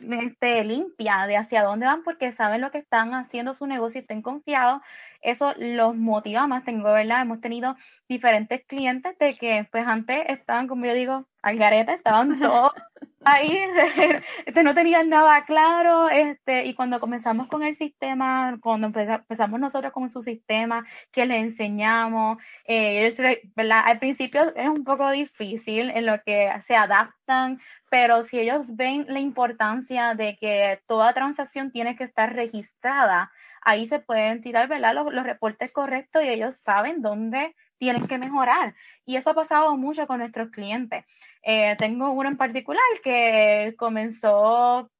este, 0.09 0.63
limpia 0.63 1.27
de 1.27 1.37
hacia 1.37 1.63
dónde 1.63 1.85
van 1.85 2.03
porque 2.03 2.31
saben 2.31 2.61
lo 2.61 2.71
que 2.71 2.77
están 2.77 3.13
haciendo 3.13 3.53
su 3.53 3.67
negocio 3.67 3.99
y 3.99 4.01
estén 4.01 4.21
confiados, 4.21 4.81
eso 5.21 5.53
los 5.57 5.95
motiva 5.95 6.47
más. 6.47 6.63
Tengo, 6.63 6.91
¿verdad? 6.91 7.21
Hemos 7.21 7.41
tenido 7.41 7.75
diferentes 8.07 8.63
clientes 8.65 9.17
de 9.19 9.35
que 9.35 9.67
pues 9.71 9.85
antes 9.87 10.23
estaban, 10.27 10.67
como 10.67 10.85
yo 10.85 10.93
digo, 10.93 11.27
al 11.41 11.57
garete, 11.57 11.93
estaban 11.93 12.29
todos 12.39 12.71
ahí, 13.23 13.57
este, 14.45 14.63
no 14.63 14.73
tenían 14.73 15.09
nada 15.09 15.45
claro, 15.45 16.09
este, 16.09 16.65
y 16.65 16.73
cuando 16.73 16.99
comenzamos 16.99 17.47
con 17.47 17.63
el 17.63 17.75
sistema, 17.75 18.57
cuando 18.61 18.87
empezamos 18.87 19.59
nosotros 19.59 19.91
con 19.93 20.09
su 20.09 20.21
sistema, 20.21 20.85
que 21.11 21.25
les 21.25 21.43
enseñamos, 21.43 22.37
eh. 22.65 23.15
Al 23.85 23.99
principio 23.99 24.53
es 24.55 24.67
un 24.67 24.83
poco 24.83 25.09
difícil 25.11 25.91
en 25.91 26.05
lo 26.05 26.21
que 26.23 26.51
se 26.67 26.75
adaptan, 26.75 27.59
pero 27.89 28.23
si 28.23 28.39
ellos 28.39 28.75
ven 28.75 29.05
la 29.09 29.19
importancia 29.19 30.15
de 30.15 30.37
que 30.37 30.81
toda 30.87 31.13
transacción 31.13 31.71
tiene 31.71 31.95
que 31.95 32.05
estar 32.05 32.33
registrada, 32.33 33.31
ahí 33.61 33.87
se 33.87 33.99
pueden 33.99 34.41
tirar. 34.41 34.69
Los, 34.69 35.13
los 35.13 35.23
reportes 35.25 35.71
correctos 35.71 36.23
y 36.23 36.29
ellos 36.29 36.57
saben 36.57 37.01
dónde 37.01 37.55
tienen 37.81 38.07
que 38.07 38.19
mejorar. 38.19 38.75
Y 39.07 39.15
eso 39.15 39.31
ha 39.31 39.33
pasado 39.33 39.75
mucho 39.75 40.05
con 40.05 40.19
nuestros 40.19 40.51
clientes. 40.51 41.03
Eh, 41.41 41.75
tengo 41.79 42.11
uno 42.11 42.29
en 42.29 42.37
particular 42.37 42.83
que 43.03 43.73
comenzó 43.75 44.91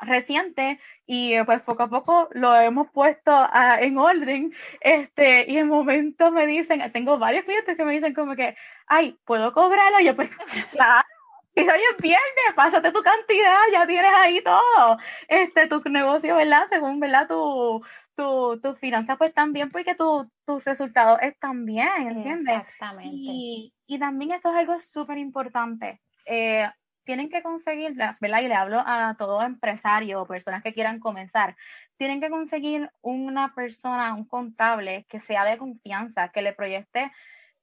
reciente 0.00 0.80
y 1.06 1.34
eh, 1.34 1.44
pues 1.44 1.62
poco 1.62 1.84
a 1.84 1.88
poco 1.88 2.28
lo 2.32 2.56
hemos 2.56 2.90
puesto 2.90 3.32
en 3.80 3.96
orden 3.98 4.52
este 4.80 5.44
y 5.46 5.58
en 5.58 5.68
momentos 5.68 6.32
me 6.32 6.46
dicen 6.46 6.80
tengo 6.90 7.18
varios 7.18 7.44
clientes 7.44 7.76
que 7.76 7.84
me 7.84 7.92
dicen 7.92 8.14
como 8.14 8.34
que 8.34 8.56
ay 8.86 9.18
puedo 9.26 9.52
cobrarlo 9.52 10.00
y 10.00 10.06
yo 10.06 10.16
pues 10.16 10.30
claro 10.72 11.06
y 11.54 11.60
hoy 11.62 11.80
es 11.90 11.96
viernes, 12.00 12.54
pásate 12.54 12.92
tu 12.92 13.02
cantidad, 13.02 13.58
ya 13.72 13.86
tienes 13.86 14.12
ahí 14.14 14.40
todo. 14.42 14.98
Este, 15.26 15.66
tu 15.66 15.82
negocio, 15.90 16.36
¿verdad? 16.36 16.66
Según, 16.68 17.00
¿verdad? 17.00 17.26
Tu, 17.28 17.82
tu, 18.14 18.60
tu 18.60 18.74
finanzas 18.76 19.18
pues 19.18 19.34
también 19.34 19.70
porque 19.70 19.94
tu, 19.94 20.30
tus 20.50 20.64
resultados 20.64 21.20
están 21.22 21.64
bien, 21.64 22.08
¿entiendes? 22.08 22.58
Exactamente. 22.58 23.10
Y, 23.12 23.72
y 23.86 23.98
también 24.00 24.32
esto 24.32 24.50
es 24.50 24.56
algo 24.56 24.80
súper 24.80 25.16
importante. 25.18 26.00
Eh, 26.26 26.68
tienen 27.04 27.28
que 27.28 27.40
conseguir, 27.40 27.94
¿verdad? 27.94 28.40
Y 28.42 28.48
le 28.48 28.54
hablo 28.54 28.82
a 28.84 29.14
todo 29.16 29.42
empresario 29.42 30.20
o 30.20 30.26
personas 30.26 30.64
que 30.64 30.74
quieran 30.74 30.98
comenzar, 30.98 31.56
tienen 31.96 32.20
que 32.20 32.30
conseguir 32.30 32.90
una 33.00 33.54
persona, 33.54 34.12
un 34.12 34.24
contable 34.24 35.06
que 35.08 35.20
sea 35.20 35.44
de 35.44 35.56
confianza, 35.56 36.30
que 36.30 36.42
le 36.42 36.52
proyecte 36.52 37.12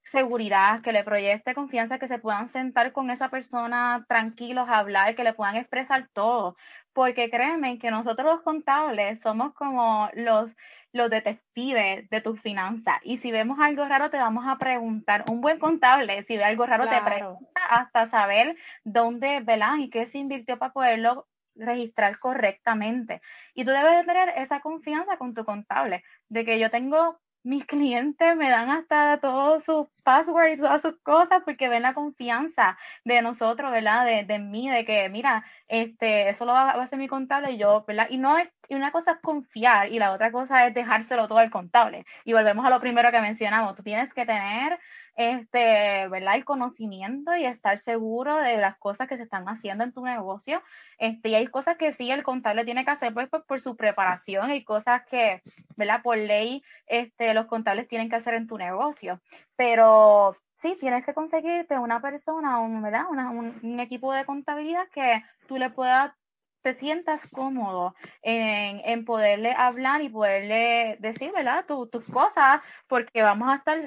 seguridad, 0.07 0.81
que 0.81 0.93
le 0.93 1.03
proyecte 1.03 1.53
confianza, 1.53 1.99
que 1.99 2.07
se 2.07 2.19
puedan 2.19 2.49
sentar 2.49 2.93
con 2.93 3.09
esa 3.09 3.29
persona 3.29 4.05
tranquilos 4.07 4.69
a 4.69 4.79
hablar, 4.79 5.15
que 5.15 5.23
le 5.23 5.33
puedan 5.33 5.57
expresar 5.57 6.07
todo. 6.13 6.55
Porque 6.93 7.29
créeme 7.29 7.77
que 7.77 7.91
nosotros 7.91 8.35
los 8.35 8.41
contables 8.41 9.19
somos 9.19 9.53
como 9.53 10.09
los, 10.13 10.55
los 10.93 11.09
detectives 11.09 12.09
de 12.09 12.21
tus 12.21 12.41
finanzas. 12.41 12.95
Y 13.03 13.17
si 13.17 13.31
vemos 13.31 13.59
algo 13.59 13.85
raro, 13.85 14.09
te 14.09 14.17
vamos 14.17 14.45
a 14.47 14.57
preguntar. 14.57 15.25
Un 15.29 15.41
buen 15.41 15.59
contable, 15.59 16.23
si 16.23 16.37
ve 16.37 16.45
algo 16.45 16.65
raro, 16.65 16.89
te 16.89 17.01
pregunta 17.01 17.61
hasta 17.69 18.05
saber 18.05 18.55
dónde, 18.83 19.41
¿verdad? 19.41 19.75
Y 19.79 19.89
qué 19.89 20.05
se 20.05 20.17
invirtió 20.19 20.57
para 20.57 20.73
poderlo 20.73 21.27
registrar 21.55 22.17
correctamente. 22.19 23.21
Y 23.53 23.65
tú 23.65 23.71
debes 23.71 23.97
de 23.97 24.03
tener 24.05 24.29
esa 24.37 24.61
confianza 24.61 25.17
con 25.17 25.33
tu 25.33 25.43
contable, 25.43 26.03
de 26.29 26.45
que 26.45 26.59
yo 26.59 26.71
tengo 26.71 27.19
mis 27.43 27.65
clientes 27.65 28.35
me 28.35 28.49
dan 28.49 28.69
hasta 28.69 29.19
todos 29.19 29.63
sus 29.63 29.87
passwords 30.03 30.55
y 30.55 30.57
todas 30.57 30.81
sus 30.81 30.97
cosas 31.01 31.41
porque 31.45 31.69
ven 31.69 31.83
la 31.83 31.93
confianza 31.93 32.77
de 33.05 33.21
nosotros, 33.21 33.71
¿verdad? 33.71 34.05
De, 34.05 34.23
de 34.23 34.39
mí, 34.39 34.69
de 34.69 34.85
que, 34.85 35.09
mira, 35.09 35.45
este, 35.67 36.29
eso 36.29 36.45
lo 36.45 36.53
va, 36.53 36.71
a 36.71 36.81
hacer 36.81 36.99
mi 36.99 37.07
contable 37.07 37.51
y 37.51 37.57
yo, 37.57 37.85
¿verdad? 37.87 38.07
Y 38.09 38.17
no 38.17 38.37
es, 38.37 38.49
y 38.69 38.75
una 38.75 38.91
cosa 38.91 39.13
es 39.13 39.17
confiar 39.19 39.91
y 39.91 39.99
la 39.99 40.11
otra 40.11 40.31
cosa 40.31 40.67
es 40.67 40.73
dejárselo 40.73 41.27
todo 41.27 41.39
al 41.39 41.51
contable. 41.51 42.05
Y 42.25 42.33
volvemos 42.33 42.65
a 42.65 42.69
lo 42.69 42.79
primero 42.79 43.11
que 43.11 43.21
mencionamos, 43.21 43.75
tú 43.75 43.83
tienes 43.83 44.13
que 44.13 44.25
tener 44.25 44.79
este, 45.17 46.07
¿verdad? 46.09 46.35
El 46.35 46.45
conocimiento 46.45 47.35
y 47.35 47.45
estar 47.45 47.79
seguro 47.79 48.37
de 48.37 48.57
las 48.57 48.77
cosas 48.77 49.07
que 49.09 49.17
se 49.17 49.23
están 49.23 49.49
haciendo 49.49 49.83
en 49.83 49.91
tu 49.91 50.05
negocio. 50.05 50.61
Este, 50.99 51.29
y 51.29 51.35
hay 51.35 51.47
cosas 51.47 51.75
que 51.75 51.91
sí 51.91 52.11
el 52.11 52.23
contable 52.23 52.65
tiene 52.65 52.85
que 52.85 52.91
hacer 52.91 53.13
pues, 53.13 53.27
por, 53.27 53.59
su 53.59 53.75
preparación, 53.75 54.51
hay 54.51 54.63
cosas 54.63 55.03
que, 55.09 55.41
¿verdad? 55.75 56.03
Por 56.03 56.17
ley, 56.17 56.63
este, 56.85 57.33
los 57.33 57.47
contables 57.47 57.87
tienen 57.87 58.09
que 58.09 58.15
hacer 58.15 58.35
en 58.35 58.47
tu 58.47 58.57
negocio. 58.59 59.19
Pero 59.55 60.35
sí, 60.53 60.75
tienes 60.79 61.03
que 61.03 61.15
conseguirte 61.15 61.79
una 61.79 61.99
persona, 61.99 62.59
un, 62.59 62.81
¿verdad? 62.83 63.05
un, 63.09 63.59
un 63.63 63.79
equipo 63.79 64.13
de 64.13 64.25
contabilidad 64.25 64.87
que 64.93 65.23
tú 65.47 65.57
le 65.57 65.71
puedas 65.71 66.13
te 66.61 66.73
sientas 66.73 67.27
cómodo 67.29 67.95
en, 68.21 68.81
en, 68.85 69.05
poderle 69.05 69.53
hablar 69.57 70.01
y 70.01 70.09
poderle 70.09 70.97
decir, 70.99 71.31
¿verdad? 71.33 71.65
tus 71.65 72.05
cosas, 72.05 72.61
porque 72.87 73.21
vamos 73.21 73.49
a 73.49 73.55
estar 73.55 73.77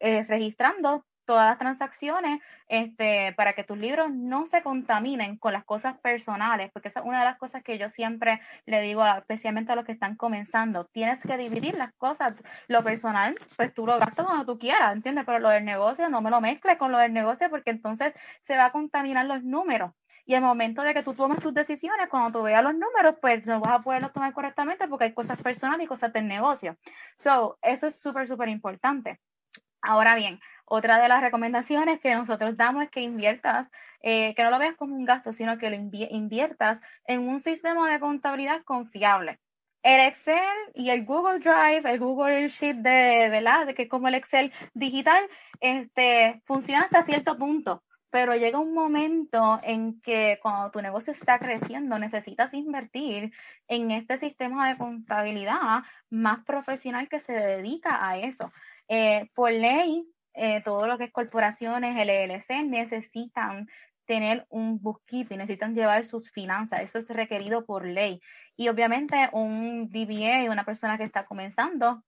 eh, 0.00 0.24
registrando 0.28 1.04
todas 1.24 1.48
las 1.48 1.58
transacciones 1.58 2.40
este, 2.68 3.32
para 3.36 3.54
que 3.54 3.64
tus 3.64 3.78
libros 3.78 4.10
no 4.10 4.46
se 4.46 4.62
contaminen 4.62 5.36
con 5.38 5.52
las 5.52 5.64
cosas 5.64 5.98
personales, 5.98 6.70
porque 6.72 6.88
esa 6.88 7.00
es 7.00 7.06
una 7.06 7.20
de 7.20 7.24
las 7.24 7.38
cosas 7.38 7.62
que 7.62 7.78
yo 7.78 7.88
siempre 7.88 8.40
le 8.66 8.80
digo, 8.80 9.04
especialmente 9.06 9.72
a 9.72 9.76
los 9.76 9.84
que 9.84 9.92
están 9.92 10.16
comenzando, 10.16 10.86
tienes 10.86 11.22
que 11.22 11.36
dividir 11.36 11.76
las 11.76 11.92
cosas, 11.94 12.36
lo 12.68 12.82
personal, 12.82 13.34
pues 13.56 13.72
tú 13.74 13.86
lo 13.86 13.98
gastas 13.98 14.26
cuando 14.26 14.46
tú 14.46 14.58
quieras, 14.58 14.92
¿entiendes? 14.92 15.24
Pero 15.24 15.38
lo 15.38 15.50
del 15.50 15.64
negocio 15.64 16.08
no 16.08 16.20
me 16.22 16.30
lo 16.30 16.40
mezcles 16.40 16.76
con 16.76 16.92
lo 16.92 16.98
del 16.98 17.12
negocio 17.12 17.48
porque 17.50 17.70
entonces 17.70 18.12
se 18.40 18.56
va 18.56 18.66
a 18.66 18.72
contaminar 18.72 19.26
los 19.26 19.42
números. 19.42 19.92
Y 20.24 20.34
el 20.34 20.42
momento 20.42 20.82
de 20.82 20.94
que 20.94 21.02
tú 21.02 21.14
tomes 21.14 21.40
tus 21.40 21.52
decisiones, 21.52 22.08
cuando 22.08 22.38
tú 22.38 22.44
veas 22.44 22.62
los 22.62 22.74
números, 22.74 23.16
pues 23.20 23.44
no 23.44 23.60
vas 23.60 23.72
a 23.72 23.82
poderlos 23.82 24.12
tomar 24.12 24.32
correctamente 24.32 24.86
porque 24.86 25.04
hay 25.06 25.14
cosas 25.14 25.40
personales 25.42 25.84
y 25.84 25.88
cosas 25.88 26.12
del 26.12 26.28
negocio. 26.28 26.76
So, 27.16 27.58
eso 27.62 27.88
es 27.88 28.00
súper, 28.00 28.28
súper 28.28 28.48
importante. 28.48 29.20
Ahora 29.82 30.14
bien, 30.14 30.38
otra 30.64 31.02
de 31.02 31.08
las 31.08 31.20
recomendaciones 31.20 32.00
que 32.00 32.14
nosotros 32.14 32.56
damos 32.56 32.84
es 32.84 32.90
que 32.90 33.00
inviertas, 33.00 33.70
eh, 34.00 34.32
que 34.34 34.44
no 34.44 34.50
lo 34.50 34.60
veas 34.60 34.76
como 34.76 34.94
un 34.94 35.04
gasto, 35.04 35.32
sino 35.32 35.58
que 35.58 35.70
lo 35.70 35.76
inviertas 35.76 36.80
en 37.04 37.28
un 37.28 37.40
sistema 37.40 37.90
de 37.90 37.98
contabilidad 37.98 38.62
confiable. 38.62 39.40
El 39.82 40.00
Excel 40.00 40.36
y 40.74 40.90
el 40.90 41.04
Google 41.04 41.40
Drive, 41.40 41.82
el 41.90 41.98
Google 41.98 42.48
Sheet 42.48 42.76
de, 42.76 43.28
¿verdad? 43.28 43.66
De 43.66 43.74
que 43.74 43.88
como 43.88 44.06
el 44.06 44.14
Excel 44.14 44.52
digital, 44.74 45.28
este, 45.60 46.40
funciona 46.46 46.82
hasta 46.82 47.02
cierto 47.02 47.36
punto 47.36 47.82
pero 48.12 48.36
llega 48.36 48.58
un 48.58 48.74
momento 48.74 49.58
en 49.62 49.98
que 50.02 50.38
cuando 50.42 50.70
tu 50.70 50.82
negocio 50.82 51.14
está 51.14 51.38
creciendo 51.38 51.98
necesitas 51.98 52.52
invertir 52.52 53.32
en 53.68 53.90
este 53.90 54.18
sistema 54.18 54.68
de 54.68 54.76
contabilidad 54.76 55.82
más 56.10 56.44
profesional 56.44 57.08
que 57.08 57.20
se 57.20 57.32
dedica 57.32 58.06
a 58.06 58.18
eso. 58.18 58.52
Eh, 58.86 59.30
por 59.34 59.50
ley, 59.50 60.04
eh, 60.34 60.60
todo 60.62 60.86
lo 60.86 60.98
que 60.98 61.04
es 61.04 61.10
corporaciones, 61.10 61.96
LLC, 61.96 62.64
necesitan 62.64 63.66
tener 64.04 64.46
un 64.50 64.82
bookkeeping, 64.82 65.38
necesitan 65.38 65.74
llevar 65.74 66.04
sus 66.04 66.30
finanzas, 66.30 66.80
eso 66.80 66.98
es 66.98 67.08
requerido 67.08 67.64
por 67.64 67.86
ley. 67.86 68.20
Y 68.56 68.68
obviamente 68.68 69.30
un 69.32 69.88
DBA, 69.88 70.50
una 70.50 70.64
persona 70.66 70.98
que 70.98 71.04
está 71.04 71.24
comenzando 71.24 72.04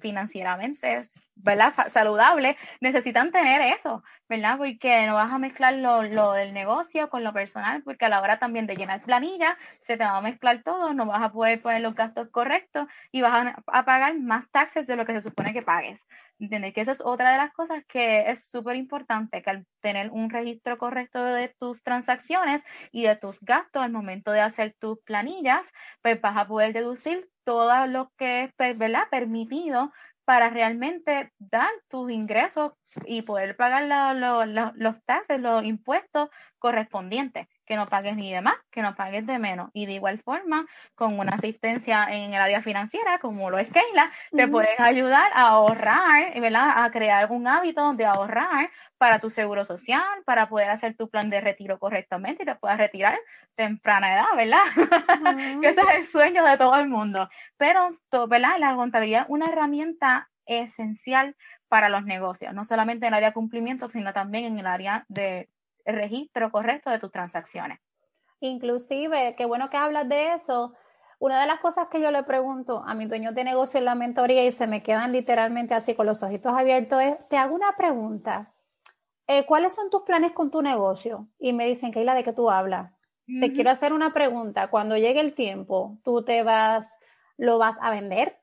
financieramente, 0.00 1.00
¿verdad? 1.34 1.72
Saludable, 1.88 2.56
necesitan 2.80 3.30
tener 3.30 3.60
eso, 3.60 4.02
¿verdad? 4.28 4.58
Porque 4.58 5.06
no 5.06 5.14
vas 5.14 5.32
a 5.32 5.38
mezclar 5.38 5.74
lo, 5.74 6.02
lo, 6.02 6.32
del 6.32 6.52
negocio 6.52 7.08
con 7.08 7.24
lo 7.24 7.32
personal, 7.32 7.82
porque 7.82 8.04
a 8.04 8.08
la 8.08 8.20
hora 8.20 8.38
también 8.38 8.66
de 8.66 8.76
llenar 8.76 9.00
planilla, 9.02 9.56
se 9.80 9.96
te 9.96 10.04
va 10.04 10.16
a 10.16 10.22
mezclar 10.22 10.62
todo, 10.62 10.94
no 10.94 11.06
vas 11.06 11.22
a 11.22 11.32
poder 11.32 11.60
poner 11.62 11.80
los 11.80 11.94
gastos 11.94 12.28
correctos 12.30 12.86
y 13.12 13.22
vas 13.22 13.54
a, 13.66 13.84
pagar 13.84 14.18
más 14.18 14.50
taxes 14.50 14.86
de 14.86 14.96
lo 14.96 15.06
que 15.06 15.12
se 15.12 15.22
supone 15.22 15.52
que 15.52 15.62
pagues. 15.62 16.06
¿Entiendes? 16.40 16.72
Que 16.74 16.82
eso 16.82 16.92
es 16.92 17.00
otra 17.04 17.32
de 17.32 17.38
las 17.38 17.52
cosas 17.52 17.84
que 17.88 18.30
es 18.30 18.48
súper 18.48 18.76
importante, 18.76 19.42
que 19.42 19.50
al 19.50 19.66
tener 19.80 20.10
un 20.10 20.30
registro 20.30 20.78
correcto 20.78 21.24
de 21.24 21.54
tus 21.58 21.82
transacciones 21.82 22.62
y 22.92 23.04
de 23.04 23.16
tus 23.16 23.40
gastos 23.40 23.82
al 23.82 23.90
momento 23.90 24.30
de 24.32 24.40
hacer 24.40 24.74
tus 24.78 25.00
planillas, 25.02 25.72
pues 26.02 26.20
vas 26.20 26.36
a 26.36 26.46
poder 26.46 26.72
deducir 26.72 27.28
todo 27.48 27.86
lo 27.86 28.12
que 28.18 28.44
es 28.44 28.76
¿verdad? 28.76 29.04
permitido 29.10 29.90
para 30.26 30.50
realmente 30.50 31.32
dar 31.38 31.70
tus 31.88 32.10
ingresos 32.10 32.72
y 33.06 33.22
poder 33.22 33.56
pagar 33.56 34.14
los 34.76 35.04
taxes, 35.06 35.40
los 35.40 35.64
impuestos 35.64 36.28
correspondientes, 36.58 37.48
que 37.68 37.76
no 37.76 37.86
pagues 37.86 38.16
ni 38.16 38.32
de 38.32 38.40
más, 38.40 38.56
que 38.70 38.80
no 38.80 38.94
pagues 38.94 39.26
de 39.26 39.38
menos. 39.38 39.68
Y 39.74 39.84
de 39.84 39.92
igual 39.92 40.18
forma, 40.20 40.66
con 40.94 41.18
una 41.18 41.32
asistencia 41.32 42.06
en 42.10 42.32
el 42.32 42.40
área 42.40 42.62
financiera, 42.62 43.18
como 43.18 43.50
lo 43.50 43.58
es 43.58 43.70
Keila, 43.70 44.10
te 44.34 44.48
pueden 44.48 44.74
ayudar 44.78 45.30
a 45.34 45.48
ahorrar, 45.48 46.40
¿verdad? 46.40 46.82
a 46.82 46.90
crear 46.90 47.30
un 47.30 47.46
hábito 47.46 47.92
de 47.92 48.06
ahorrar 48.06 48.70
para 48.96 49.18
tu 49.18 49.28
seguro 49.28 49.66
social, 49.66 50.02
para 50.24 50.48
poder 50.48 50.70
hacer 50.70 50.96
tu 50.96 51.10
plan 51.10 51.28
de 51.28 51.42
retiro 51.42 51.78
correctamente 51.78 52.44
y 52.44 52.46
te 52.46 52.54
puedas 52.54 52.78
retirar 52.78 53.18
temprana 53.54 54.14
edad, 54.14 54.34
¿verdad? 54.34 54.64
que 55.60 55.68
ese 55.68 55.80
es 55.82 55.96
el 55.96 56.04
sueño 56.04 56.44
de 56.44 56.56
todo 56.56 56.74
el 56.76 56.88
mundo. 56.88 57.28
Pero, 57.58 57.90
¿verdad? 58.28 58.58
La 58.58 58.74
contabilidad 58.76 59.22
es 59.24 59.28
una 59.28 59.44
herramienta 59.44 60.30
esencial 60.46 61.36
para 61.68 61.90
los 61.90 62.06
negocios, 62.06 62.54
no 62.54 62.64
solamente 62.64 63.04
en 63.04 63.12
el 63.12 63.18
área 63.18 63.28
de 63.28 63.34
cumplimiento, 63.34 63.90
sino 63.90 64.14
también 64.14 64.46
en 64.46 64.58
el 64.58 64.66
área 64.66 65.04
de 65.08 65.50
registro 65.94 66.50
correcto 66.50 66.90
de 66.90 66.98
tus 66.98 67.10
transacciones. 67.10 67.78
Inclusive, 68.40 69.34
qué 69.36 69.46
bueno 69.46 69.68
que 69.70 69.76
hablas 69.76 70.08
de 70.08 70.34
eso. 70.34 70.74
Una 71.18 71.40
de 71.40 71.46
las 71.46 71.60
cosas 71.60 71.88
que 71.88 72.00
yo 72.00 72.10
le 72.10 72.22
pregunto 72.22 72.84
a 72.86 72.94
mi 72.94 73.06
dueño 73.06 73.32
de 73.32 73.42
negocio 73.42 73.78
en 73.78 73.84
la 73.84 73.96
mentoría 73.96 74.44
y 74.44 74.52
se 74.52 74.68
me 74.68 74.82
quedan 74.82 75.12
literalmente 75.12 75.74
así 75.74 75.94
con 75.94 76.06
los 76.06 76.22
ojitos 76.22 76.54
abiertos 76.56 77.02
es, 77.02 77.16
te 77.28 77.36
hago 77.36 77.54
una 77.54 77.76
pregunta. 77.76 78.54
Eh, 79.26 79.44
¿cuáles 79.44 79.74
son 79.74 79.90
tus 79.90 80.02
planes 80.02 80.32
con 80.32 80.50
tu 80.50 80.62
negocio? 80.62 81.28
Y 81.38 81.52
me 81.52 81.66
dicen, 81.66 81.92
Keila, 81.92 82.14
¿de 82.14 82.24
qué 82.24 82.32
tú 82.32 82.50
hablas? 82.50 82.92
Te 83.40 83.52
quiero 83.52 83.68
hacer 83.70 83.92
una 83.92 84.10
pregunta. 84.10 84.68
Cuando 84.68 84.96
llegue 84.96 85.20
el 85.20 85.34
tiempo, 85.34 85.98
¿tú 86.02 86.24
te 86.24 86.42
vas, 86.42 86.98
lo 87.36 87.58
vas 87.58 87.76
a 87.82 87.90
vender? 87.90 88.38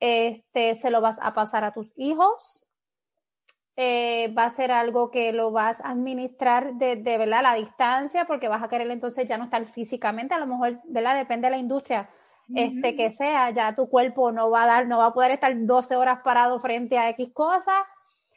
Este, 0.00 0.76
¿Se 0.76 0.90
lo 0.90 1.02
vas 1.02 1.18
a 1.20 1.34
pasar 1.34 1.64
a 1.64 1.72
tus 1.72 1.92
hijos? 1.98 2.66
Eh, 3.76 4.32
¿Va 4.36 4.44
a 4.44 4.50
ser 4.50 4.70
algo 4.70 5.10
que 5.10 5.32
lo 5.32 5.50
vas 5.50 5.80
a 5.80 5.90
administrar 5.90 6.74
de, 6.74 6.96
de, 6.96 7.18
¿verdad? 7.18 7.42
la 7.42 7.54
distancia? 7.54 8.26
Porque 8.26 8.48
vas 8.48 8.62
a 8.62 8.68
querer 8.68 8.90
entonces 8.90 9.26
ya 9.26 9.38
no 9.38 9.44
estar 9.44 9.64
físicamente, 9.66 10.34
a 10.34 10.38
lo 10.38 10.46
mejor, 10.46 10.80
¿verdad? 10.84 11.16
Depende 11.16 11.46
de 11.46 11.52
la 11.52 11.58
industria. 11.58 12.10
Este, 12.54 12.96
que 12.96 13.08
sea, 13.08 13.48
ya 13.50 13.74
tu 13.74 13.88
cuerpo 13.88 14.30
no 14.30 14.50
va 14.50 14.64
a 14.64 14.66
dar, 14.66 14.86
no 14.86 14.98
va 14.98 15.06
a 15.06 15.14
poder 15.14 15.30
estar 15.30 15.54
12 15.56 15.96
horas 15.96 16.18
parado 16.22 16.60
frente 16.60 16.98
a 16.98 17.08
X 17.08 17.30
cosas, 17.32 17.82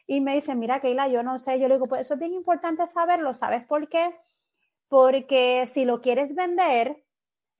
y 0.06 0.20
me 0.20 0.34
dice, 0.34 0.54
mira, 0.54 0.80
Keila, 0.80 1.08
yo 1.08 1.22
no 1.22 1.38
sé. 1.38 1.58
Yo 1.58 1.68
le 1.68 1.74
digo, 1.74 1.86
pues 1.86 2.02
eso 2.02 2.14
es 2.14 2.20
bien 2.20 2.32
importante 2.32 2.86
saberlo. 2.86 3.34
¿Sabes 3.34 3.64
por 3.64 3.88
qué? 3.88 4.14
Porque 4.88 5.66
si 5.66 5.84
lo 5.84 6.00
quieres 6.00 6.34
vender 6.34 7.04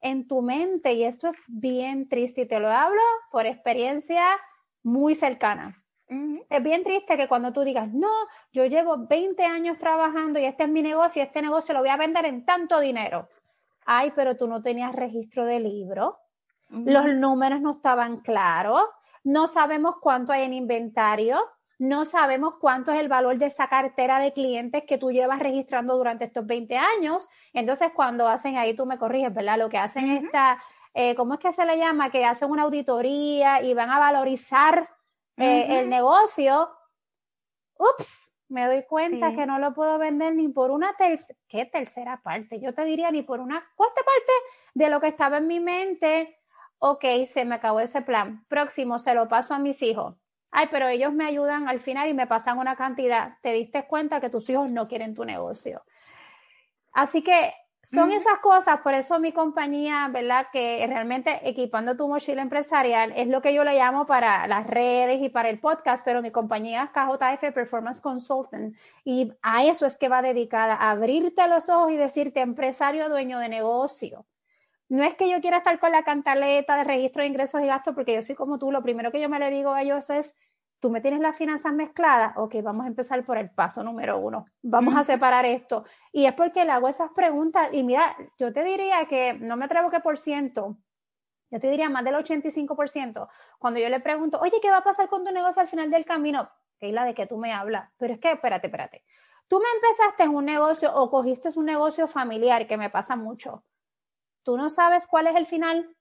en 0.00 0.28
tu 0.28 0.42
mente, 0.42 0.92
y 0.92 1.04
esto 1.04 1.28
es 1.28 1.36
bien 1.48 2.08
triste, 2.08 2.42
y 2.42 2.46
te 2.46 2.60
lo 2.60 2.68
hablo 2.68 3.02
por 3.30 3.46
experiencia 3.46 4.24
muy 4.82 5.14
cercana. 5.16 5.74
Es 6.08 6.62
bien 6.62 6.84
triste 6.84 7.16
que 7.16 7.26
cuando 7.26 7.52
tú 7.52 7.62
digas, 7.62 7.92
no, 7.92 8.10
yo 8.52 8.66
llevo 8.66 9.06
20 9.08 9.44
años 9.44 9.78
trabajando 9.78 10.38
y 10.38 10.44
este 10.44 10.64
es 10.64 10.68
mi 10.68 10.82
negocio 10.82 11.20
y 11.20 11.26
este 11.26 11.42
negocio 11.42 11.74
lo 11.74 11.80
voy 11.80 11.88
a 11.88 11.96
vender 11.96 12.24
en 12.26 12.44
tanto 12.44 12.78
dinero. 12.80 13.28
Ay, 13.86 14.12
pero 14.14 14.36
tú 14.36 14.46
no 14.46 14.62
tenías 14.62 14.94
registro 14.94 15.44
de 15.44 15.60
libro, 15.60 16.18
los 16.68 17.06
números 17.14 17.60
no 17.60 17.72
estaban 17.72 18.18
claros, 18.20 18.82
no 19.22 19.46
sabemos 19.46 19.96
cuánto 20.00 20.32
hay 20.32 20.42
en 20.42 20.52
inventario, 20.52 21.40
no 21.78 22.04
sabemos 22.04 22.54
cuánto 22.60 22.90
es 22.92 23.00
el 23.00 23.08
valor 23.08 23.36
de 23.38 23.46
esa 23.46 23.68
cartera 23.68 24.18
de 24.18 24.32
clientes 24.32 24.84
que 24.86 24.98
tú 24.98 25.10
llevas 25.10 25.40
registrando 25.40 25.96
durante 25.96 26.24
estos 26.24 26.46
20 26.46 26.76
años. 26.76 27.28
Entonces, 27.52 27.90
cuando 27.94 28.26
hacen 28.26 28.56
ahí, 28.56 28.74
tú 28.74 28.86
me 28.86 28.98
corriges, 28.98 29.34
¿verdad? 29.34 29.58
Lo 29.58 29.68
que 29.68 29.78
hacen 29.78 30.10
esta, 30.10 30.62
eh, 30.94 31.14
¿cómo 31.14 31.34
es 31.34 31.40
que 31.40 31.52
se 31.52 31.66
le 31.66 31.76
llama? 31.76 32.10
Que 32.10 32.24
hacen 32.24 32.50
una 32.50 32.62
auditoría 32.62 33.62
y 33.62 33.74
van 33.74 33.90
a 33.90 33.98
valorizar 33.98 34.88
eh, 35.36 35.80
el 35.80 35.88
negocio. 35.88 36.70
Ups, 37.78 38.32
me 38.48 38.66
doy 38.66 38.84
cuenta 38.84 39.32
que 39.32 39.46
no 39.46 39.58
lo 39.58 39.74
puedo 39.74 39.98
vender 39.98 40.34
ni 40.34 40.48
por 40.48 40.70
una 40.70 40.94
tercera, 40.96 41.38
¿qué 41.48 41.66
tercera 41.66 42.22
parte? 42.22 42.60
Yo 42.60 42.74
te 42.74 42.84
diría 42.84 43.10
ni 43.10 43.22
por 43.22 43.40
una 43.40 43.64
cuarta 43.76 44.02
parte 44.02 44.32
de 44.74 44.90
lo 44.90 45.00
que 45.00 45.08
estaba 45.08 45.38
en 45.38 45.46
mi 45.46 45.60
mente. 45.60 46.38
Ok, 46.78 47.04
se 47.26 47.44
me 47.44 47.56
acabó 47.56 47.80
ese 47.80 48.02
plan. 48.02 48.44
Próximo, 48.48 48.98
se 48.98 49.14
lo 49.14 49.28
paso 49.28 49.54
a 49.54 49.58
mis 49.58 49.82
hijos 49.82 50.14
ay, 50.56 50.68
pero 50.70 50.88
ellos 50.88 51.12
me 51.12 51.26
ayudan 51.26 51.68
al 51.68 51.80
final 51.80 52.08
y 52.08 52.14
me 52.14 52.26
pasan 52.26 52.56
una 52.58 52.76
cantidad, 52.76 53.36
te 53.42 53.52
diste 53.52 53.86
cuenta 53.86 54.22
que 54.22 54.30
tus 54.30 54.48
hijos 54.48 54.72
no 54.72 54.88
quieren 54.88 55.14
tu 55.14 55.26
negocio. 55.26 55.84
Así 56.94 57.22
que 57.22 57.52
son 57.90 58.10
esas 58.10 58.38
cosas, 58.40 58.80
por 58.80 58.94
eso 58.94 59.20
mi 59.20 59.32
compañía, 59.32 60.08
¿verdad? 60.12 60.48
Que 60.52 60.84
realmente 60.88 61.40
equipando 61.48 61.96
tu 61.96 62.08
mochila 62.08 62.42
empresarial 62.42 63.12
es 63.16 63.28
lo 63.28 63.40
que 63.40 63.54
yo 63.54 63.62
le 63.62 63.74
llamo 63.74 64.06
para 64.06 64.46
las 64.48 64.66
redes 64.66 65.22
y 65.22 65.28
para 65.28 65.50
el 65.50 65.60
podcast, 65.60 66.04
pero 66.04 66.20
mi 66.20 66.32
compañía 66.32 66.84
es 66.84 66.90
KJF 66.90 67.54
Performance 67.54 68.00
Consultant 68.00 68.76
y 69.04 69.32
a 69.42 69.64
eso 69.64 69.86
es 69.86 69.96
que 69.96 70.08
va 70.08 70.20
dedicada, 70.20 70.74
a 70.74 70.90
abrirte 70.90 71.46
los 71.46 71.68
ojos 71.68 71.92
y 71.92 71.96
decirte 71.96 72.40
empresario, 72.40 73.08
dueño 73.08 73.38
de 73.38 73.48
negocio. 73.48 74.26
No 74.88 75.04
es 75.04 75.14
que 75.14 75.28
yo 75.28 75.40
quiera 75.40 75.58
estar 75.58 75.78
con 75.78 75.92
la 75.92 76.02
cantaleta 76.02 76.76
de 76.76 76.84
registro 76.84 77.22
de 77.22 77.28
ingresos 77.28 77.60
y 77.62 77.66
gastos, 77.66 77.94
porque 77.94 78.14
yo 78.14 78.22
soy 78.22 78.34
como 78.34 78.58
tú, 78.58 78.70
lo 78.70 78.82
primero 78.82 79.10
que 79.12 79.20
yo 79.20 79.28
me 79.28 79.38
le 79.38 79.50
digo 79.50 79.72
a 79.72 79.82
ellos 79.82 80.10
es, 80.10 80.36
tú 80.86 80.92
me 80.92 81.00
tienes 81.00 81.18
las 81.18 81.36
finanzas 81.36 81.72
mezcladas, 81.72 82.34
ok, 82.36 82.62
vamos 82.62 82.84
a 82.84 82.86
empezar 82.86 83.24
por 83.24 83.38
el 83.38 83.50
paso 83.50 83.82
número 83.82 84.20
uno, 84.20 84.44
vamos 84.62 84.94
a 84.94 85.02
separar 85.02 85.44
esto. 85.44 85.84
Y 86.12 86.26
es 86.26 86.34
porque 86.34 86.64
le 86.64 86.70
hago 86.70 86.86
esas 86.86 87.10
preguntas 87.10 87.70
y 87.72 87.82
mira, 87.82 88.16
yo 88.38 88.52
te 88.52 88.62
diría 88.62 89.04
que, 89.06 89.34
no 89.34 89.56
me 89.56 89.64
atrevo 89.64 89.90
que 89.90 89.98
por 89.98 90.16
ciento, 90.16 90.76
yo 91.50 91.58
te 91.58 91.68
diría 91.68 91.90
más 91.90 92.04
del 92.04 92.14
85%, 92.14 93.28
cuando 93.58 93.80
yo 93.80 93.88
le 93.88 93.98
pregunto, 93.98 94.38
oye, 94.40 94.60
¿qué 94.62 94.70
va 94.70 94.76
a 94.76 94.84
pasar 94.84 95.08
con 95.08 95.24
tu 95.24 95.32
negocio 95.32 95.60
al 95.60 95.66
final 95.66 95.90
del 95.90 96.04
camino? 96.04 96.48
la 96.80 97.04
¿de 97.04 97.14
qué 97.14 97.26
tú 97.26 97.36
me 97.36 97.52
hablas? 97.52 97.90
Pero 97.96 98.14
es 98.14 98.20
que, 98.20 98.30
espérate, 98.30 98.68
espérate. 98.68 99.02
Tú 99.48 99.58
me 99.58 99.66
empezaste 99.74 100.28
un 100.28 100.44
negocio 100.44 100.94
o 100.94 101.10
cogiste 101.10 101.48
un 101.56 101.64
negocio 101.64 102.06
familiar, 102.06 102.68
que 102.68 102.76
me 102.76 102.90
pasa 102.90 103.16
mucho. 103.16 103.64
Tú 104.44 104.56
no 104.56 104.70
sabes 104.70 105.08
cuál 105.08 105.26
es 105.26 105.34
el 105.34 105.46
final 105.46 105.96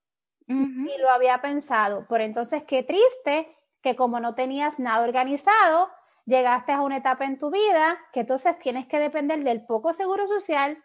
y 0.48 0.98
lo 1.00 1.10
había 1.10 1.42
pensado. 1.42 2.06
Por 2.06 2.22
entonces, 2.22 2.64
qué 2.66 2.84
triste 2.84 3.52
que 3.86 3.96
como 3.96 4.20
no 4.20 4.34
tenías 4.34 4.80
nada 4.80 5.04
organizado, 5.04 5.92
llegaste 6.26 6.72
a 6.72 6.82
una 6.82 6.98
etapa 6.98 7.24
en 7.26 7.38
tu 7.38 7.52
vida 7.52 8.00
que 8.14 8.22
entonces 8.22 8.58
tienes 8.58 8.88
que 8.88 8.98
depender 8.98 9.44
del 9.44 9.64
poco 9.64 9.94
seguro 9.94 10.28
social. 10.28 10.84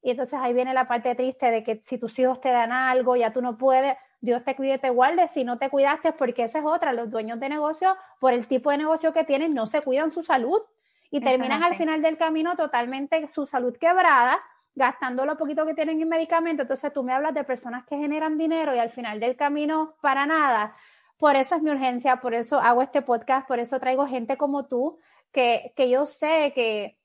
Y 0.00 0.12
entonces 0.12 0.38
ahí 0.40 0.54
viene 0.54 0.72
la 0.72 0.86
parte 0.86 1.16
triste 1.16 1.50
de 1.50 1.64
que 1.64 1.80
si 1.82 1.98
tus 1.98 2.16
hijos 2.20 2.40
te 2.40 2.50
dan 2.50 2.70
algo, 2.70 3.16
ya 3.16 3.32
tú 3.32 3.42
no 3.42 3.58
puedes, 3.58 3.96
Dios 4.20 4.44
te 4.44 4.54
cuide, 4.54 4.78
te 4.78 4.90
guarde, 4.90 5.26
si 5.26 5.42
no 5.42 5.58
te 5.58 5.70
cuidaste, 5.70 6.12
porque 6.12 6.44
esa 6.44 6.60
es 6.60 6.64
otra, 6.64 6.92
los 6.92 7.10
dueños 7.10 7.40
de 7.40 7.48
negocio, 7.48 7.96
por 8.20 8.32
el 8.32 8.46
tipo 8.46 8.70
de 8.70 8.78
negocio 8.78 9.12
que 9.12 9.24
tienen, 9.24 9.52
no 9.52 9.66
se 9.66 9.82
cuidan 9.82 10.12
su 10.12 10.22
salud. 10.22 10.62
Y 11.10 11.20
terminan 11.20 11.64
al 11.64 11.74
final 11.74 12.00
del 12.00 12.16
camino 12.16 12.54
totalmente 12.54 13.26
su 13.26 13.44
salud 13.46 13.76
quebrada, 13.76 14.38
gastando 14.76 15.26
lo 15.26 15.36
poquito 15.36 15.66
que 15.66 15.74
tienen 15.74 16.00
en 16.00 16.08
medicamentos. 16.08 16.62
Entonces 16.62 16.92
tú 16.92 17.02
me 17.02 17.12
hablas 17.12 17.34
de 17.34 17.42
personas 17.42 17.84
que 17.86 17.96
generan 17.96 18.38
dinero 18.38 18.72
y 18.72 18.78
al 18.78 18.90
final 18.90 19.18
del 19.18 19.34
camino 19.34 19.96
para 20.00 20.26
nada. 20.26 20.76
Por 21.18 21.36
eso 21.36 21.54
es 21.54 21.62
mi 21.62 21.70
urgencia, 21.70 22.16
por 22.16 22.34
eso 22.34 22.60
hago 22.60 22.82
este 22.82 23.02
podcast, 23.02 23.46
por 23.48 23.58
eso 23.58 23.80
traigo 23.80 24.06
gente 24.06 24.36
como 24.36 24.66
tú, 24.66 24.98
que, 25.32 25.72
que 25.76 25.88
yo 25.88 26.06
sé 26.06 26.52
que, 26.54 26.98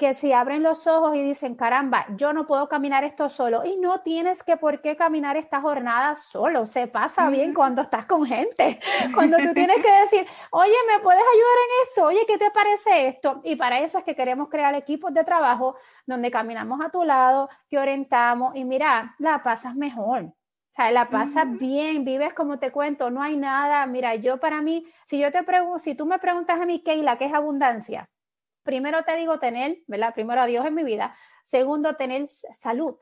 que 0.00 0.14
si 0.14 0.32
abren 0.32 0.62
los 0.62 0.86
ojos 0.86 1.14
y 1.14 1.22
dicen, 1.22 1.54
caramba, 1.54 2.06
yo 2.16 2.32
no 2.32 2.46
puedo 2.46 2.70
caminar 2.70 3.04
esto 3.04 3.28
solo, 3.28 3.66
y 3.66 3.76
no 3.76 4.00
tienes 4.00 4.42
que 4.42 4.56
por 4.56 4.80
qué 4.80 4.96
caminar 4.96 5.36
esta 5.36 5.60
jornada 5.60 6.16
solo, 6.16 6.64
se 6.64 6.86
pasa 6.86 7.28
bien 7.28 7.52
cuando 7.52 7.82
estás 7.82 8.06
con 8.06 8.24
gente, 8.24 8.80
cuando 9.14 9.36
tú 9.36 9.52
tienes 9.52 9.76
que 9.76 10.00
decir, 10.00 10.26
oye, 10.52 10.72
¿me 10.88 11.02
puedes 11.02 11.20
ayudar 11.20 11.56
en 11.58 11.88
esto? 11.88 12.06
Oye, 12.06 12.24
¿qué 12.26 12.38
te 12.38 12.50
parece 12.50 13.08
esto? 13.08 13.42
Y 13.44 13.56
para 13.56 13.80
eso 13.80 13.98
es 13.98 14.04
que 14.04 14.16
queremos 14.16 14.48
crear 14.48 14.74
equipos 14.74 15.12
de 15.12 15.22
trabajo 15.22 15.76
donde 16.06 16.30
caminamos 16.30 16.80
a 16.80 16.88
tu 16.88 17.04
lado, 17.04 17.50
te 17.68 17.76
orientamos 17.76 18.56
y 18.56 18.64
mira, 18.64 19.14
la 19.18 19.42
pasas 19.42 19.74
mejor. 19.74 20.32
Sea, 20.80 20.92
la 20.92 21.10
pasas 21.10 21.58
bien, 21.58 22.06
vives 22.06 22.32
como 22.32 22.58
te 22.58 22.72
cuento, 22.72 23.10
no 23.10 23.20
hay 23.22 23.36
nada. 23.36 23.84
Mira, 23.84 24.14
yo 24.14 24.40
para 24.40 24.62
mí, 24.62 24.86
si 25.04 25.18
yo 25.18 25.30
te 25.30 25.42
pregunto, 25.42 25.78
si 25.78 25.94
tú 25.94 26.06
me 26.06 26.18
preguntas 26.18 26.58
a 26.58 26.64
mí, 26.64 26.82
Keila, 26.82 27.18
¿qué 27.18 27.26
es 27.26 27.34
abundancia? 27.34 28.08
Primero 28.62 29.02
te 29.04 29.14
digo 29.16 29.38
tener, 29.38 29.76
¿verdad? 29.86 30.14
Primero 30.14 30.40
a 30.40 30.46
Dios 30.46 30.64
en 30.64 30.74
mi 30.74 30.82
vida. 30.82 31.14
Segundo, 31.44 31.96
tener 31.96 32.26
salud. 32.28 32.96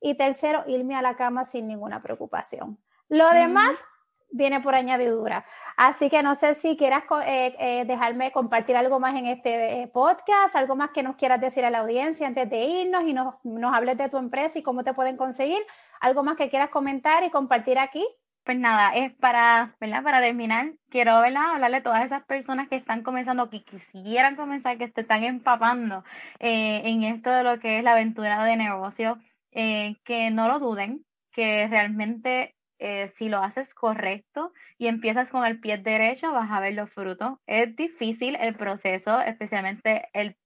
Y 0.00 0.14
tercero, 0.14 0.62
irme 0.68 0.94
a 0.94 1.02
la 1.02 1.16
cama 1.16 1.44
sin 1.44 1.66
ninguna 1.66 2.00
preocupación. 2.02 2.78
Lo 3.08 3.28
demás 3.30 3.84
viene 4.32 4.60
por 4.60 4.74
añadidura. 4.74 5.44
Así 5.76 6.08
que 6.08 6.22
no 6.22 6.34
sé 6.34 6.54
si 6.54 6.76
quieras 6.76 7.04
eh, 7.26 7.56
eh, 7.58 7.84
dejarme 7.84 8.32
compartir 8.32 8.76
algo 8.76 8.98
más 8.98 9.14
en 9.16 9.26
este 9.26 9.82
eh, 9.82 9.88
podcast, 9.88 10.56
algo 10.56 10.74
más 10.74 10.90
que 10.90 11.02
nos 11.02 11.16
quieras 11.16 11.40
decir 11.40 11.64
a 11.64 11.70
la 11.70 11.80
audiencia 11.80 12.26
antes 12.26 12.48
de 12.48 12.64
irnos 12.64 13.04
y 13.04 13.12
nos, 13.12 13.34
nos 13.44 13.74
hables 13.74 13.98
de 13.98 14.08
tu 14.08 14.18
empresa 14.18 14.58
y 14.58 14.62
cómo 14.62 14.84
te 14.84 14.94
pueden 14.94 15.16
conseguir. 15.16 15.62
Algo 16.02 16.24
más 16.24 16.36
que 16.36 16.50
quieras 16.50 16.70
comentar 16.70 17.22
y 17.22 17.30
compartir 17.30 17.78
aquí. 17.78 18.04
Pues 18.44 18.58
nada, 18.58 18.90
es 18.90 19.12
para, 19.14 19.76
¿verdad? 19.80 20.02
Para 20.02 20.20
terminar, 20.20 20.72
quiero, 20.90 21.20
¿verdad? 21.20 21.54
Hablarle 21.54 21.76
a 21.76 21.82
todas 21.84 22.04
esas 22.04 22.24
personas 22.24 22.68
que 22.68 22.74
están 22.74 23.04
comenzando, 23.04 23.48
que 23.50 23.62
quisieran 23.62 24.34
comenzar, 24.34 24.78
que 24.78 24.88
te 24.88 25.02
están 25.02 25.22
empapando 25.22 26.02
en 26.40 27.04
esto 27.04 27.30
de 27.30 27.44
lo 27.44 27.60
que 27.60 27.78
es 27.78 27.84
la 27.84 27.92
aventura 27.92 28.44
de 28.44 28.56
negocio, 28.56 29.18
que 29.52 30.30
no 30.32 30.48
lo 30.48 30.58
duden, 30.58 31.06
que 31.30 31.68
realmente 31.68 32.56
eh, 32.84 33.12
si 33.14 33.28
lo 33.28 33.38
haces 33.38 33.74
correcto 33.74 34.52
y 34.76 34.88
empiezas 34.88 35.30
con 35.30 35.44
el 35.44 35.60
pie 35.60 35.78
derecho, 35.78 36.32
vas 36.32 36.50
a 36.50 36.58
ver 36.58 36.74
los 36.74 36.90
frutos. 36.90 37.34
Es 37.46 37.76
difícil 37.76 38.36
el 38.40 38.56
proceso, 38.56 39.20
especialmente 39.20 40.08
el 40.14 40.36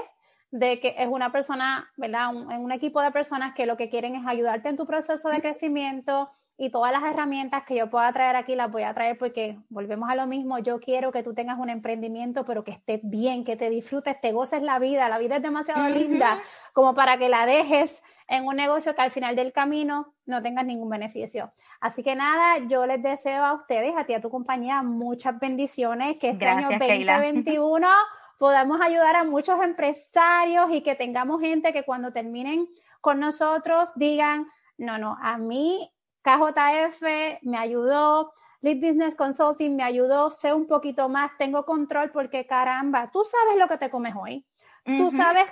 de 0.50 0.80
que 0.80 0.96
es 0.98 1.08
una 1.08 1.32
persona, 1.32 1.92
¿verdad? 1.96 2.34
Un, 2.34 2.52
un 2.52 2.72
equipo 2.72 3.02
de 3.02 3.12
personas 3.12 3.54
que 3.54 3.68
lo 3.68 3.78
que 3.78 3.90
quieren 3.90 4.16
es 4.16 4.26
ayudarte 4.26 4.70
en 4.70 4.78
tu 4.78 4.88
proceso 4.88 5.30
de 5.30 5.42
crecimiento, 5.42 6.32
y 6.58 6.70
todas 6.70 6.92
las 6.94 7.04
herramientas 7.04 7.64
que 7.66 7.76
yo 7.76 7.90
pueda 7.90 8.12
traer 8.14 8.38
aquí 8.38 8.56
las 8.56 8.72
voy 8.72 8.84
a 8.84 8.94
traer 8.94 9.18
porque 9.18 9.58
volvemos 9.70 10.10
a 10.10 10.16
lo 10.16 10.26
mismo, 10.26 10.58
yo 10.60 10.80
quiero 10.80 11.12
que 11.12 11.22
tú 11.22 11.34
tengas 11.34 11.60
un 11.60 11.70
emprendimiento 11.70 12.46
pero 12.46 12.64
que 12.64 12.72
esté 12.72 13.02
bien, 13.04 13.44
que 13.44 13.58
te 13.58 13.70
disfrutes, 13.70 14.20
te 14.22 14.32
goces 14.32 14.62
la 14.62 14.80
vida, 14.80 15.10
la 15.10 15.18
vida 15.18 15.36
es 15.38 15.42
demasiado 15.42 15.90
linda 15.90 16.42
como 16.74 16.96
para 16.96 17.18
que 17.18 17.28
la 17.28 17.46
dejes 17.46 18.02
en 18.28 18.46
un 18.46 18.56
negocio 18.56 18.96
que 18.96 19.02
al 19.02 19.12
final 19.12 19.36
del 19.36 19.52
camino 19.52 20.14
no 20.26 20.42
tengas 20.42 20.66
ningún 20.66 20.90
beneficio. 20.90 21.52
Así 21.80 22.04
que 22.04 22.16
nada, 22.16 22.66
yo 22.68 22.86
les 22.86 23.04
deseo 23.04 23.44
a 23.44 23.54
ustedes, 23.54 23.94
a 23.96 24.06
ti, 24.06 24.14
a 24.14 24.22
tu 24.22 24.30
compañía, 24.30 24.82
muchas 24.82 25.38
bendiciones, 25.40 26.18
que 26.18 26.30
este 26.30 26.48
año 26.48 26.70
2021 26.80 27.88
podamos 28.40 28.82
ayudar 28.82 29.18
a 29.18 29.24
muchos 29.24 29.62
empresarios 29.62 30.72
y 30.72 30.82
que 30.82 30.96
tengamos 30.96 31.42
gente 31.42 31.74
que 31.74 31.84
cuando 31.84 32.12
terminen 32.12 32.68
con 33.02 33.20
nosotros 33.20 33.92
digan, 33.96 34.48
no, 34.78 34.98
no, 34.98 35.18
a 35.22 35.38
mí 35.38 35.92
KJF 36.26 37.02
me 37.44 37.58
ayudó, 37.58 38.34
Lead 38.62 38.78
Business 38.78 39.16
Consulting 39.16 39.76
me 39.76 39.84
ayudó, 39.84 40.32
sé 40.32 40.52
un 40.52 40.66
poquito 40.66 41.08
más, 41.08 41.32
tengo 41.38 41.66
control 41.66 42.10
porque 42.10 42.48
caramba, 42.48 43.12
tú 43.12 43.24
sabes 43.24 43.58
lo 43.58 43.68
que 43.68 43.78
te 43.78 43.92
comes 43.92 44.16
hoy, 44.20 44.44
tú 44.84 45.12
sabes 45.12 45.46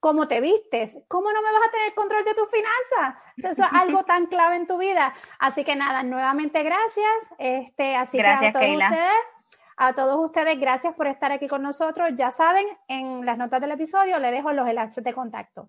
cómo 0.00 0.26
te 0.26 0.40
vistes, 0.40 0.98
¿cómo 1.06 1.32
no 1.32 1.40
me 1.40 1.52
vas 1.52 1.68
a 1.68 1.70
tener 1.70 1.94
control 1.94 2.24
de 2.24 2.34
tus 2.34 2.50
finanzas? 2.50 3.22
Eso 3.36 3.62
es 3.62 3.72
algo 3.72 4.04
tan 4.04 4.26
clave 4.26 4.56
en 4.56 4.66
tu 4.66 4.76
vida. 4.76 5.14
Así 5.38 5.64
que 5.64 5.76
nada, 5.76 6.02
nuevamente 6.02 6.62
gracias. 6.64 7.14
Este, 7.38 7.94
así 7.94 8.18
que 8.18 8.26
a 8.26 8.52
todos 8.52 8.70
ustedes, 8.70 9.10
a 9.76 9.92
todos 9.92 10.24
ustedes, 10.24 10.58
gracias 10.58 10.94
por 10.94 11.06
estar 11.06 11.30
aquí 11.30 11.46
con 11.46 11.62
nosotros. 11.62 12.10
Ya 12.16 12.32
saben, 12.32 12.66
en 12.88 13.24
las 13.24 13.38
notas 13.38 13.60
del 13.60 13.70
episodio 13.70 14.18
le 14.18 14.32
dejo 14.32 14.52
los 14.52 14.68
enlaces 14.68 15.02
de 15.02 15.14
contacto. 15.14 15.68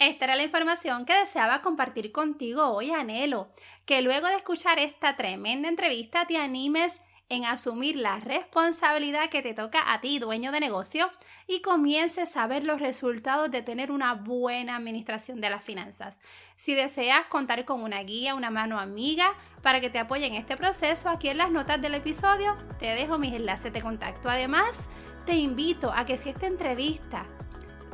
Esta 0.00 0.24
era 0.24 0.34
la 0.34 0.44
información 0.44 1.04
que 1.04 1.12
deseaba 1.12 1.60
compartir 1.60 2.10
contigo 2.10 2.68
hoy, 2.68 2.90
Anhelo, 2.90 3.50
que 3.84 4.00
luego 4.00 4.28
de 4.28 4.36
escuchar 4.36 4.78
esta 4.78 5.14
tremenda 5.14 5.68
entrevista 5.68 6.24
te 6.24 6.38
animes 6.38 7.02
en 7.28 7.44
asumir 7.44 7.96
la 7.96 8.18
responsabilidad 8.18 9.28
que 9.28 9.42
te 9.42 9.52
toca 9.52 9.92
a 9.92 10.00
ti, 10.00 10.18
dueño 10.18 10.52
de 10.52 10.60
negocio, 10.60 11.10
y 11.46 11.60
comiences 11.60 12.34
a 12.38 12.46
ver 12.46 12.64
los 12.64 12.80
resultados 12.80 13.50
de 13.50 13.60
tener 13.60 13.92
una 13.92 14.14
buena 14.14 14.76
administración 14.76 15.38
de 15.42 15.50
las 15.50 15.62
finanzas. 15.62 16.18
Si 16.56 16.74
deseas 16.74 17.26
contar 17.26 17.66
con 17.66 17.82
una 17.82 18.02
guía, 18.02 18.34
una 18.34 18.50
mano 18.50 18.80
amiga 18.80 19.34
para 19.60 19.82
que 19.82 19.90
te 19.90 19.98
apoye 19.98 20.24
en 20.24 20.34
este 20.34 20.56
proceso, 20.56 21.10
aquí 21.10 21.28
en 21.28 21.36
las 21.36 21.50
notas 21.50 21.82
del 21.82 21.94
episodio 21.94 22.56
te 22.78 22.86
dejo 22.86 23.18
mis 23.18 23.34
enlaces 23.34 23.70
de 23.70 23.82
contacto. 23.82 24.30
Además, 24.30 24.88
te 25.26 25.34
invito 25.34 25.92
a 25.94 26.06
que 26.06 26.16
si 26.16 26.30
esta 26.30 26.46
entrevista 26.46 27.26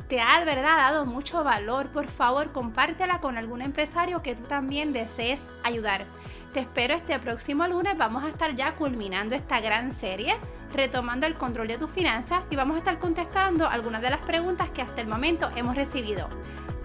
te 0.07 0.21
ha 0.21 0.43
verdad 0.45 0.77
dado 0.77 1.05
mucho 1.05 1.43
valor, 1.43 1.87
por 1.89 2.07
favor 2.07 2.51
compártela 2.51 3.19
con 3.19 3.37
algún 3.37 3.61
empresario 3.61 4.21
que 4.21 4.35
tú 4.35 4.43
también 4.43 4.93
desees 4.93 5.41
ayudar. 5.63 6.05
Te 6.53 6.61
espero 6.61 6.93
este 6.93 7.19
próximo 7.19 7.67
lunes, 7.67 7.97
vamos 7.97 8.23
a 8.23 8.29
estar 8.29 8.55
ya 8.55 8.75
culminando 8.75 9.35
esta 9.35 9.59
gran 9.59 9.91
serie 9.91 10.35
retomando 10.73 11.25
el 11.25 11.35
control 11.35 11.67
de 11.67 11.77
tus 11.77 11.91
finanzas 11.91 12.43
y 12.49 12.55
vamos 12.55 12.75
a 12.75 12.79
estar 12.79 12.99
contestando 12.99 13.67
algunas 13.67 14.01
de 14.01 14.09
las 14.09 14.19
preguntas 14.21 14.69
que 14.69 14.81
hasta 14.81 15.01
el 15.01 15.07
momento 15.07 15.49
hemos 15.55 15.75
recibido. 15.75 16.29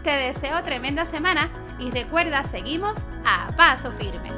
Te 0.03 0.11
deseo 0.11 0.63
tremenda 0.63 1.05
semana 1.05 1.51
y 1.79 1.91
recuerda, 1.91 2.45
seguimos 2.45 2.99
a 3.25 3.55
paso 3.57 3.91
firme. 3.93 4.31